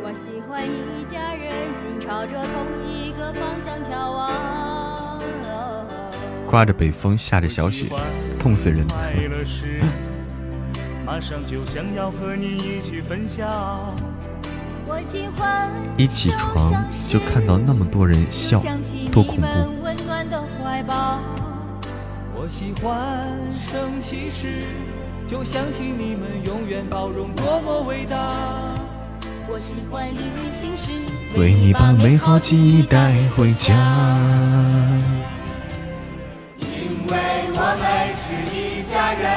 [0.02, 5.22] 我喜欢一家人，心朝着同一个方向眺望。
[6.48, 7.86] 刮着北风，下着小雪，
[8.36, 8.84] 痛死人！
[11.06, 13.94] 马上就想要和你一起分享。
[15.96, 16.72] 一起床
[17.08, 18.60] 就看到那么多人笑，
[19.12, 19.42] 多恐怖！
[22.34, 24.62] 我喜欢生气时，
[25.26, 28.16] 就想起你们永远包容，多么伟大！
[29.48, 30.90] 我喜欢旅行时，
[31.36, 33.74] 为你把美好记忆带回家。
[36.56, 37.16] 因为
[37.52, 37.84] 我们
[38.16, 39.28] 是一家人，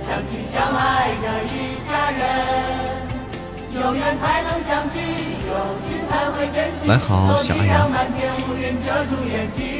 [0.00, 2.71] 相亲相爱的一家人。
[3.74, 6.86] 有缘才能相聚，有心才会珍惜。
[6.86, 7.90] 来好，小阿阳。
[7.90, 8.06] 晚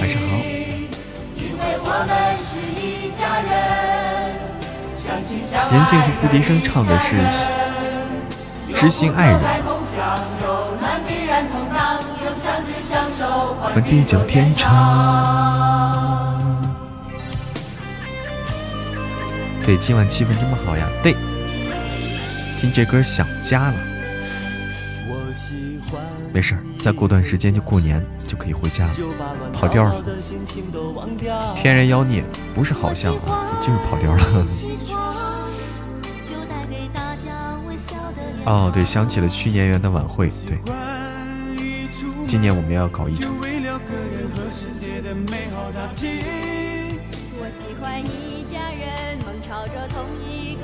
[0.09, 0.33] 上好。
[5.71, 7.17] 任静和付笛声唱的是
[8.81, 9.39] 《知心爱人》。
[13.75, 14.73] 和地久天长。
[19.63, 20.89] 对，今晚气氛这么好呀！
[21.03, 21.15] 对。
[22.63, 23.77] 听这歌想家了，
[26.33, 28.95] 没事，再过段时间就过年，就可以回家了。
[29.53, 30.01] 跑调了，
[31.57, 32.23] 天然妖孽
[32.55, 34.47] 不是好像啊，就是跑调了。
[38.45, 40.57] 哦，对，想起了去年元的晚会，对，
[42.29, 43.29] 今年我们要搞一场。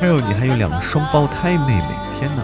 [0.01, 2.43] 还有你还有两个双胞胎妹妹，天哪！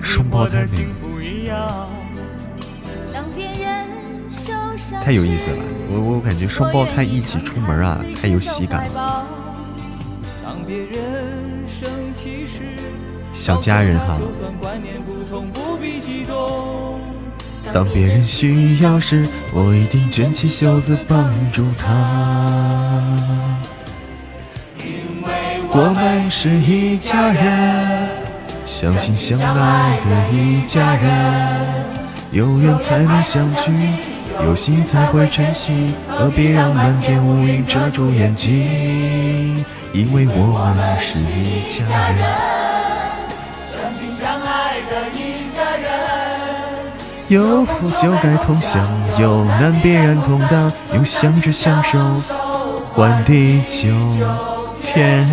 [0.00, 1.50] 双胞胎妹妹，
[5.02, 5.64] 太有意思了。
[5.90, 9.26] 我我感觉双胞胎一起出门啊，太有喜感了。
[13.32, 14.20] 想家人哈。
[17.72, 21.88] 当别人需要时，我一定卷起袖子帮助他。
[24.78, 25.32] 因为
[25.70, 28.08] 我们是一家人，
[28.64, 31.10] 相亲相爱的一家人，
[32.30, 33.72] 有缘才能相聚，
[34.44, 39.64] 有心才会珍惜，何必让满天乌云遮住眼睛？
[39.92, 42.61] 因为我们是一家人。
[47.32, 48.86] 有福就该同享，
[49.18, 51.98] 有难必然同当，用相知相守
[52.92, 53.88] 换地久
[54.82, 55.26] 天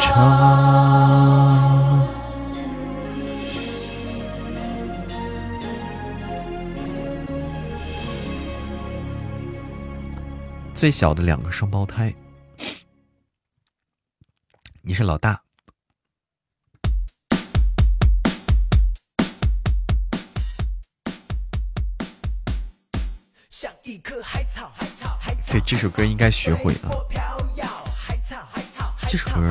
[0.00, 2.08] 长。
[10.72, 12.14] 最小的两个双胞胎，
[14.82, 15.49] 你是老大。
[25.50, 26.90] 对这首歌应该学会啊，
[29.08, 29.48] 这首歌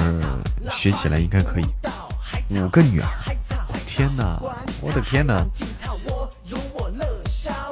[0.71, 1.65] 学起来应该可以。
[2.51, 3.07] 五个女儿，
[3.85, 4.39] 天哪，
[4.81, 5.45] 我的天哪！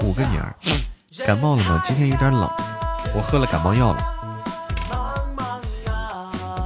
[0.02, 0.56] 五个女儿，
[1.26, 1.82] 感冒了吗？
[1.86, 2.50] 今天有点冷，
[3.16, 4.00] 我喝了感冒药了，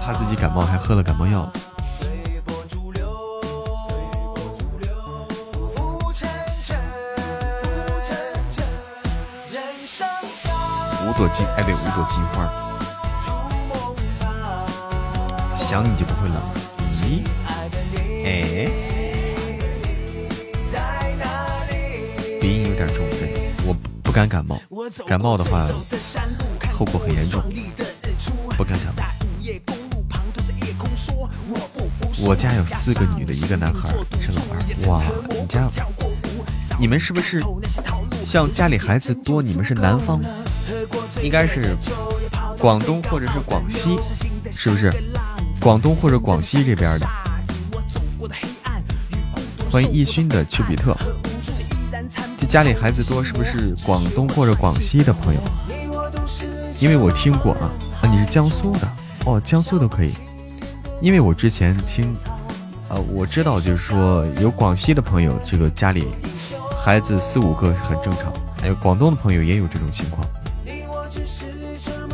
[0.04, 1.52] 怕自己感冒还喝了感冒药。
[11.14, 12.50] 朵金，哎，对，五朵金花。
[15.58, 16.38] 想你就不会冷，
[17.02, 17.24] 咦？
[18.26, 18.70] 哎，
[22.42, 24.60] 鼻音有点重，对，我不敢感冒，
[25.08, 25.68] 感冒的话
[26.74, 27.42] 后果很严重，
[28.58, 29.04] 不敢感冒。
[32.24, 33.90] 我家有四个女的，一个男孩，
[34.20, 34.60] 是老二。
[34.88, 35.70] 哇，你家，
[36.78, 37.42] 你们是不是
[38.26, 39.42] 像家里孩子多？
[39.42, 40.22] 你们是南方？
[41.22, 41.78] 应该是
[42.58, 43.98] 广东或者是广西，
[44.52, 44.92] 是不是？
[45.60, 47.08] 广东或者广西这边的。
[49.70, 50.98] 欢迎一勋的丘比特。
[52.38, 55.42] 这家里孩子多，是不是广东或者广西的朋友？
[56.80, 57.70] 因为我听过啊，
[58.02, 58.92] 啊，你是江苏的
[59.26, 60.14] 哦，江苏都可以。
[61.00, 62.16] 因为我之前听，
[62.90, 66.08] 呃，我知道就是说有广西的朋友，这个家里
[66.84, 68.34] 孩子四五个是很正常。
[68.60, 70.28] 还有广东的朋友也有这种情况。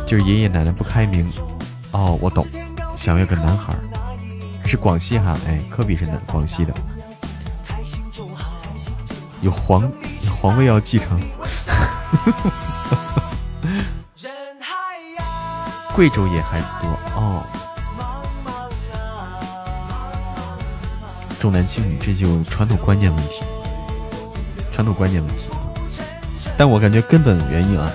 [0.08, 1.30] 就是爷爷奶奶不开明，
[1.92, 2.48] 哦，我懂，
[2.96, 3.76] 想要个男孩，
[4.66, 6.74] 是广西哈，哎，科比是南广西的，
[9.42, 9.92] 有皇
[10.42, 11.20] 皇位要继承，
[15.94, 16.90] 贵州也孩子多。
[17.18, 17.44] 哦，
[21.38, 23.44] 重男轻女，这就传统观念问题，
[24.72, 25.50] 传统观念问题。
[26.58, 27.92] 但我感觉根本原因啊，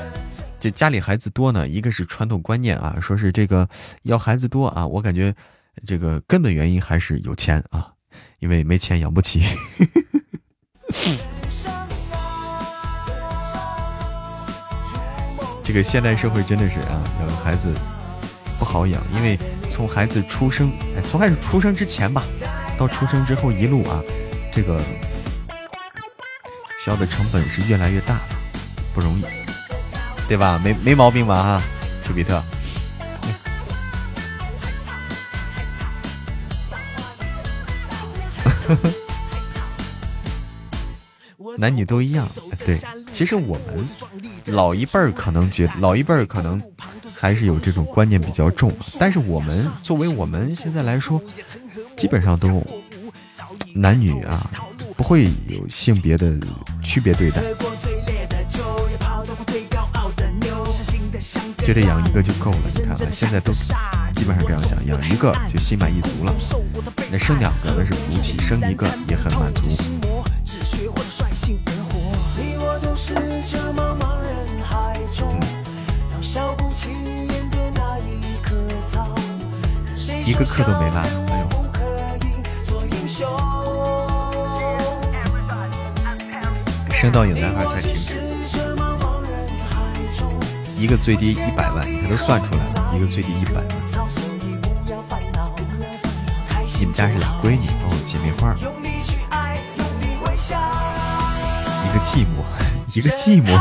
[0.63, 3.69] 这家里孩子多呢，一个是传统观念啊，说是这个
[4.05, 5.35] 要孩子多啊，我感觉
[5.85, 7.95] 这个根本原因还是有钱啊，
[8.39, 9.43] 因为没钱养不起。
[15.65, 17.75] 这个现代社会真的是啊，养个孩子
[18.57, 19.37] 不好养，因为
[19.69, 22.23] 从孩子出生，哎，从孩子出生之前吧，
[22.79, 24.01] 到出生之后一路啊，
[24.53, 24.81] 这个
[26.85, 28.21] 需要的成本是越来越大，
[28.95, 29.25] 不容易，
[30.33, 30.59] 对吧？
[30.65, 31.43] 没没毛病吧？
[31.43, 31.63] 哈，
[32.03, 32.43] 丘比特。
[41.59, 42.27] 男女都一样，
[42.65, 42.79] 对。
[43.13, 43.87] 其实我们
[44.47, 46.59] 老一辈儿可能觉，老一辈儿可能
[47.15, 48.73] 还是有这种观念比较重。
[48.99, 51.21] 但是我们作为我们现在来说，
[51.99, 52.67] 基本上都
[53.75, 54.51] 男女啊，
[54.97, 56.41] 不会有性别的
[56.83, 57.43] 区别对待。
[61.65, 66.35] 觉得养一个就够了，你看啊，现在都基本上这样想，养一个就心满意足了。
[67.11, 69.71] 那生两个那是福气，生一个也很满足。
[80.25, 80.99] 一个课都没落，
[81.29, 81.47] 哎呦！
[87.01, 88.22] 升到有男孩才停止。
[90.83, 93.65] 一个最低一百万，你看都算出来了，一个最低一百万。
[96.81, 98.53] 你们家是俩闺女哦，姐妹花。
[101.87, 102.43] 一个寂寞，
[102.99, 103.55] 一个寂寞。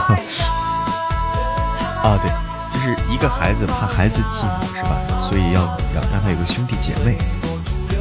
[2.01, 2.31] 啊，对。
[2.73, 4.97] 就是一个孩子怕孩子寂寞是吧？
[5.29, 5.61] 所以要
[5.93, 7.19] 让让他有个兄弟姐妹。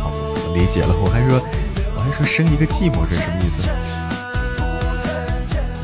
[0.00, 0.96] 好，我理解了。
[0.96, 1.38] 我还说
[1.94, 3.68] 我还说生一个寂寞，这是什么意思？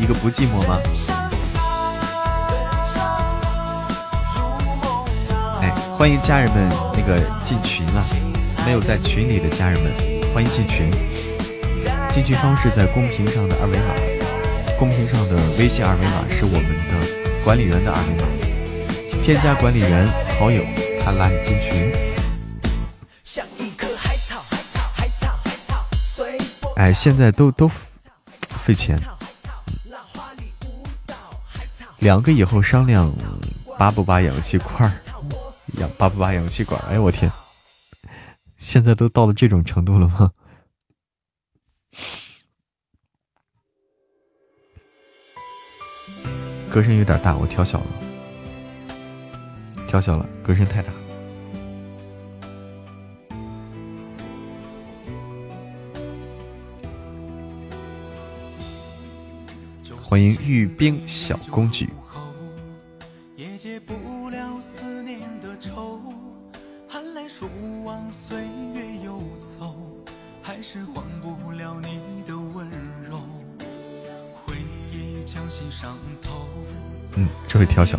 [0.01, 0.81] 一个不寂寞吗？
[5.99, 8.05] 欢迎家人们那个进群了，
[8.67, 9.91] 没有在群里的家人们
[10.35, 10.91] 欢迎进群。
[12.13, 13.95] 进群方式在公屏上的二维码，
[14.79, 18.29] 公屏上的微信二维码是我们的管理员的二维码。
[19.25, 20.07] 添加管理员
[20.39, 20.63] 好友，
[21.03, 21.91] 他拉你进群。
[26.77, 27.71] 哎，现在都都
[28.63, 29.01] 费钱，
[32.01, 33.11] 两个以后商量
[33.79, 34.93] 拔不拔氧气罐儿，
[35.79, 36.81] 氧拔不拔氧气管？
[36.89, 37.31] 哎我天，
[38.57, 40.33] 现在都到了这种程度了吗？
[46.71, 47.87] 歌声有点大，我调小了。
[49.87, 50.93] 调小了，歌声太大。
[60.03, 61.91] 欢迎玉冰小公举。
[77.17, 77.99] 嗯，这会调小。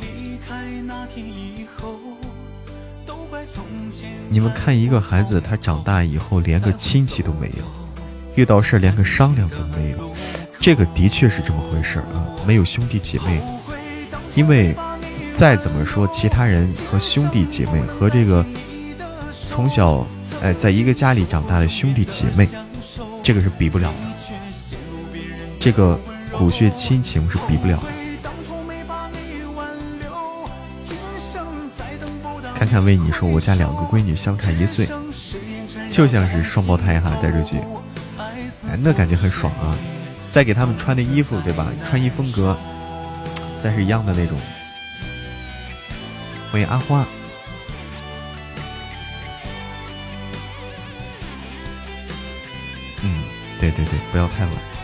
[4.30, 7.64] 你们看，一个孩子他长大以后连个亲戚都没有，
[8.36, 10.16] 遇到事连个商量都没有，
[10.60, 13.42] 这个的确是这么回事啊，没有兄弟姐妹。
[14.36, 14.76] 因为
[15.36, 18.46] 再怎么说，其他人和兄弟姐妹和这个
[19.48, 20.06] 从小
[20.42, 22.48] 哎在一个家里长大的兄弟姐妹，
[23.24, 23.96] 这个是比不了的，
[25.60, 26.00] 这个
[26.38, 27.88] 骨血亲情是比不了的。
[32.56, 34.88] 看看为你说，我家两个闺女相差一岁，
[35.90, 37.58] 就像是双胞胎哈，带出去，
[38.70, 39.78] 哎，那感觉很爽啊！
[40.32, 41.68] 再给他们穿的衣服，对吧？
[41.88, 42.58] 穿衣风格
[43.60, 44.38] 再是一样的那种。
[46.52, 47.06] 欢迎阿花。
[53.04, 53.24] 嗯，
[53.60, 54.77] 对对对，不要太晚。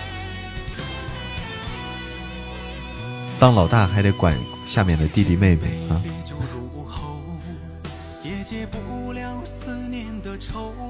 [3.43, 4.33] 当老大还得管
[4.65, 6.01] 下面的弟弟妹妹啊。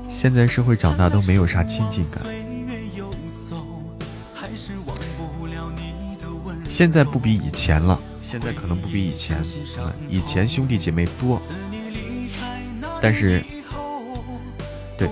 [0.08, 2.24] 现在社会长大都没有啥亲近感。
[6.70, 9.44] 现在不比以前了，现在可能不比以前。
[10.08, 11.42] 以前兄弟姐妹多，
[13.02, 13.44] 但是，
[14.96, 15.10] 对，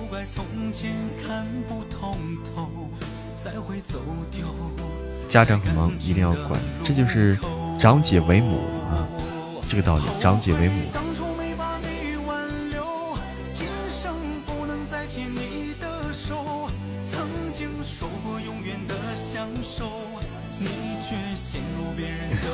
[5.32, 7.38] 家长很忙，一定要管，这就是
[7.80, 8.58] 长姐为母
[8.90, 9.08] 啊，
[9.66, 10.74] 这个道理，长姐为母。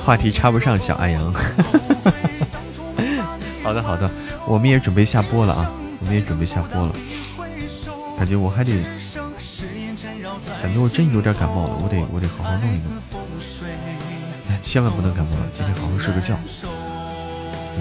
[0.04, 1.34] 话题插不上，小安阳。
[3.64, 4.08] 好的，好的，
[4.46, 6.92] 我们也准备下播了啊，我们也准备下播了，
[8.16, 8.72] 感觉我还得
[10.60, 12.90] 感觉我真有点感冒了，我得我得好好弄一弄。
[14.62, 16.36] 千万不能感冒了，今天好好睡个觉。
[17.76, 17.80] 嗯，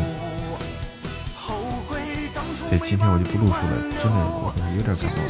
[2.70, 5.30] 对，今天我就不录书了，真的我有点感冒了。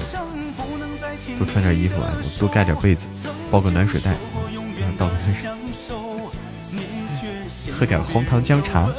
[1.40, 3.06] 多穿点衣服啊，多盖点被子，
[3.50, 4.14] 包个暖水袋，
[4.98, 5.50] 倒个热水，
[7.72, 8.90] 喝点红糖姜茶。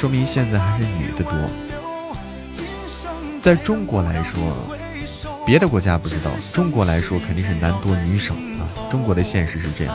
[0.00, 1.32] 说明现在还是女的多，
[3.42, 4.40] 在中国来说，
[5.44, 8.90] 别的国家不知道，中国来说肯定是男多女少啊。
[8.90, 9.94] 中国的现实是这样。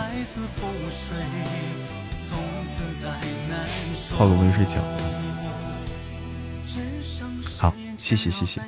[4.18, 4.82] 泡个温水脚，
[7.58, 8.62] 好，谢谢谢谢。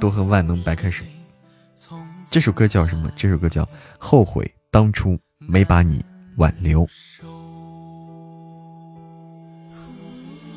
[0.00, 1.06] 多喝万能白开水。
[2.30, 3.10] 这首歌叫什么？
[3.16, 3.62] 这首歌叫
[3.98, 6.04] 《后悔当初没把你
[6.36, 6.84] 挽留》。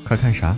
[0.04, 0.58] 快看啥？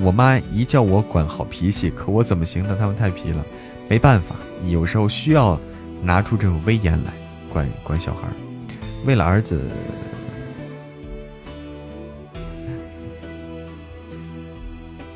[0.00, 2.76] 我妈一叫我管好脾气，可我怎么行呢？
[2.78, 3.44] 他们太皮了，
[3.88, 4.34] 没办法，
[4.68, 5.60] 有时候需要
[6.02, 7.12] 拿出这种威严来
[7.50, 8.22] 管管小孩。
[9.04, 9.60] 为了儿子，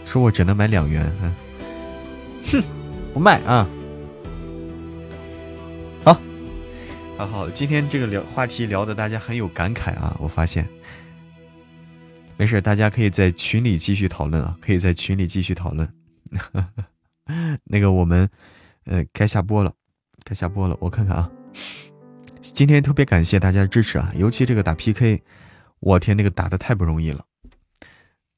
[0.04, 1.10] 说我只能买两元，
[2.50, 2.62] 哼，
[3.14, 3.66] 不卖啊。
[6.04, 6.20] 好
[7.16, 10.14] 好好，今天这个聊话题聊的大家很有感慨啊！
[10.20, 10.68] 我发现，
[12.38, 15.90] 没事，大家可以在群里继续讨论啊，可以在群里继续讨论。
[17.64, 18.28] 那个我们，
[18.84, 19.72] 呃，该下播了，
[20.22, 20.76] 该下播了。
[20.78, 21.30] 我看看啊，
[22.42, 25.22] 今天特别感谢大家的支持啊，尤其这个打 PK，
[25.80, 27.24] 我天，那个打的太不容易了，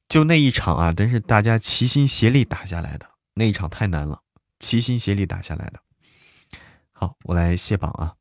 [0.07, 4.21] 就那一场啊，真是大家齐心协力打下来的，那一场太难了，
[4.59, 5.79] 齐心协力打下来的。
[6.93, 8.15] 好，我来卸榜啊。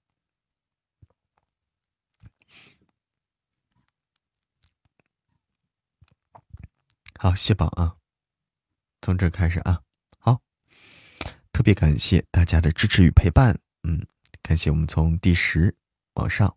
[7.20, 7.96] 好，谢榜啊！
[9.02, 9.80] 从这开始啊，
[10.20, 10.40] 好，
[11.50, 14.06] 特别感谢大家的支持与陪伴，嗯，
[14.40, 15.74] 感谢我们从第十
[16.14, 16.56] 往上，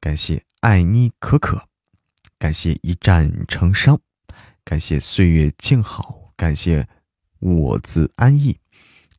[0.00, 1.68] 感谢爱妮可可，
[2.40, 4.00] 感谢一战成伤，
[4.64, 6.88] 感谢岁月静好，感谢
[7.38, 8.58] 我自安逸，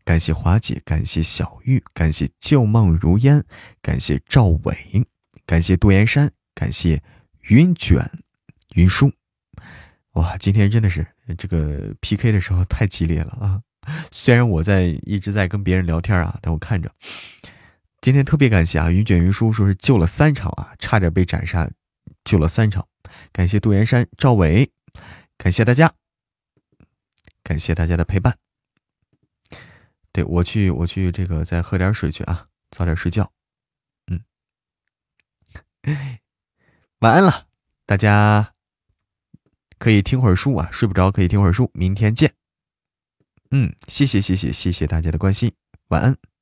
[0.03, 3.41] 感谢华姐，感谢小玉，感谢旧梦如烟，
[3.81, 5.07] 感谢赵伟，
[5.45, 7.01] 感谢杜岩山，感谢
[7.43, 8.11] 云卷
[8.75, 9.09] 云舒。
[10.15, 11.05] 哇，今天真的是
[11.37, 13.61] 这个 P K 的时候太激烈了啊！
[14.11, 16.89] 虽然我在一直在跟别人聊天啊，但我看着
[17.99, 21.69] 今天特别感谢啊，云卷云舒说是救了三场啊，差点被斩杀，
[22.23, 22.87] 救了三场，
[23.33, 24.71] 感谢杜岩山、赵伟，
[25.37, 25.93] 感谢大家，
[27.43, 28.37] 感谢大家的陪伴。
[30.13, 33.29] 对我去，我去这个再喝点水去啊，早点睡觉。
[34.07, 34.23] 嗯，
[36.99, 37.47] 晚安了，
[37.85, 38.54] 大家。
[39.77, 41.69] 可以听会儿书啊，睡不着可以听会儿书。
[41.73, 42.33] 明天见。
[43.51, 45.51] 嗯，谢谢谢谢谢谢大家的关心，
[45.89, 46.34] 晚安。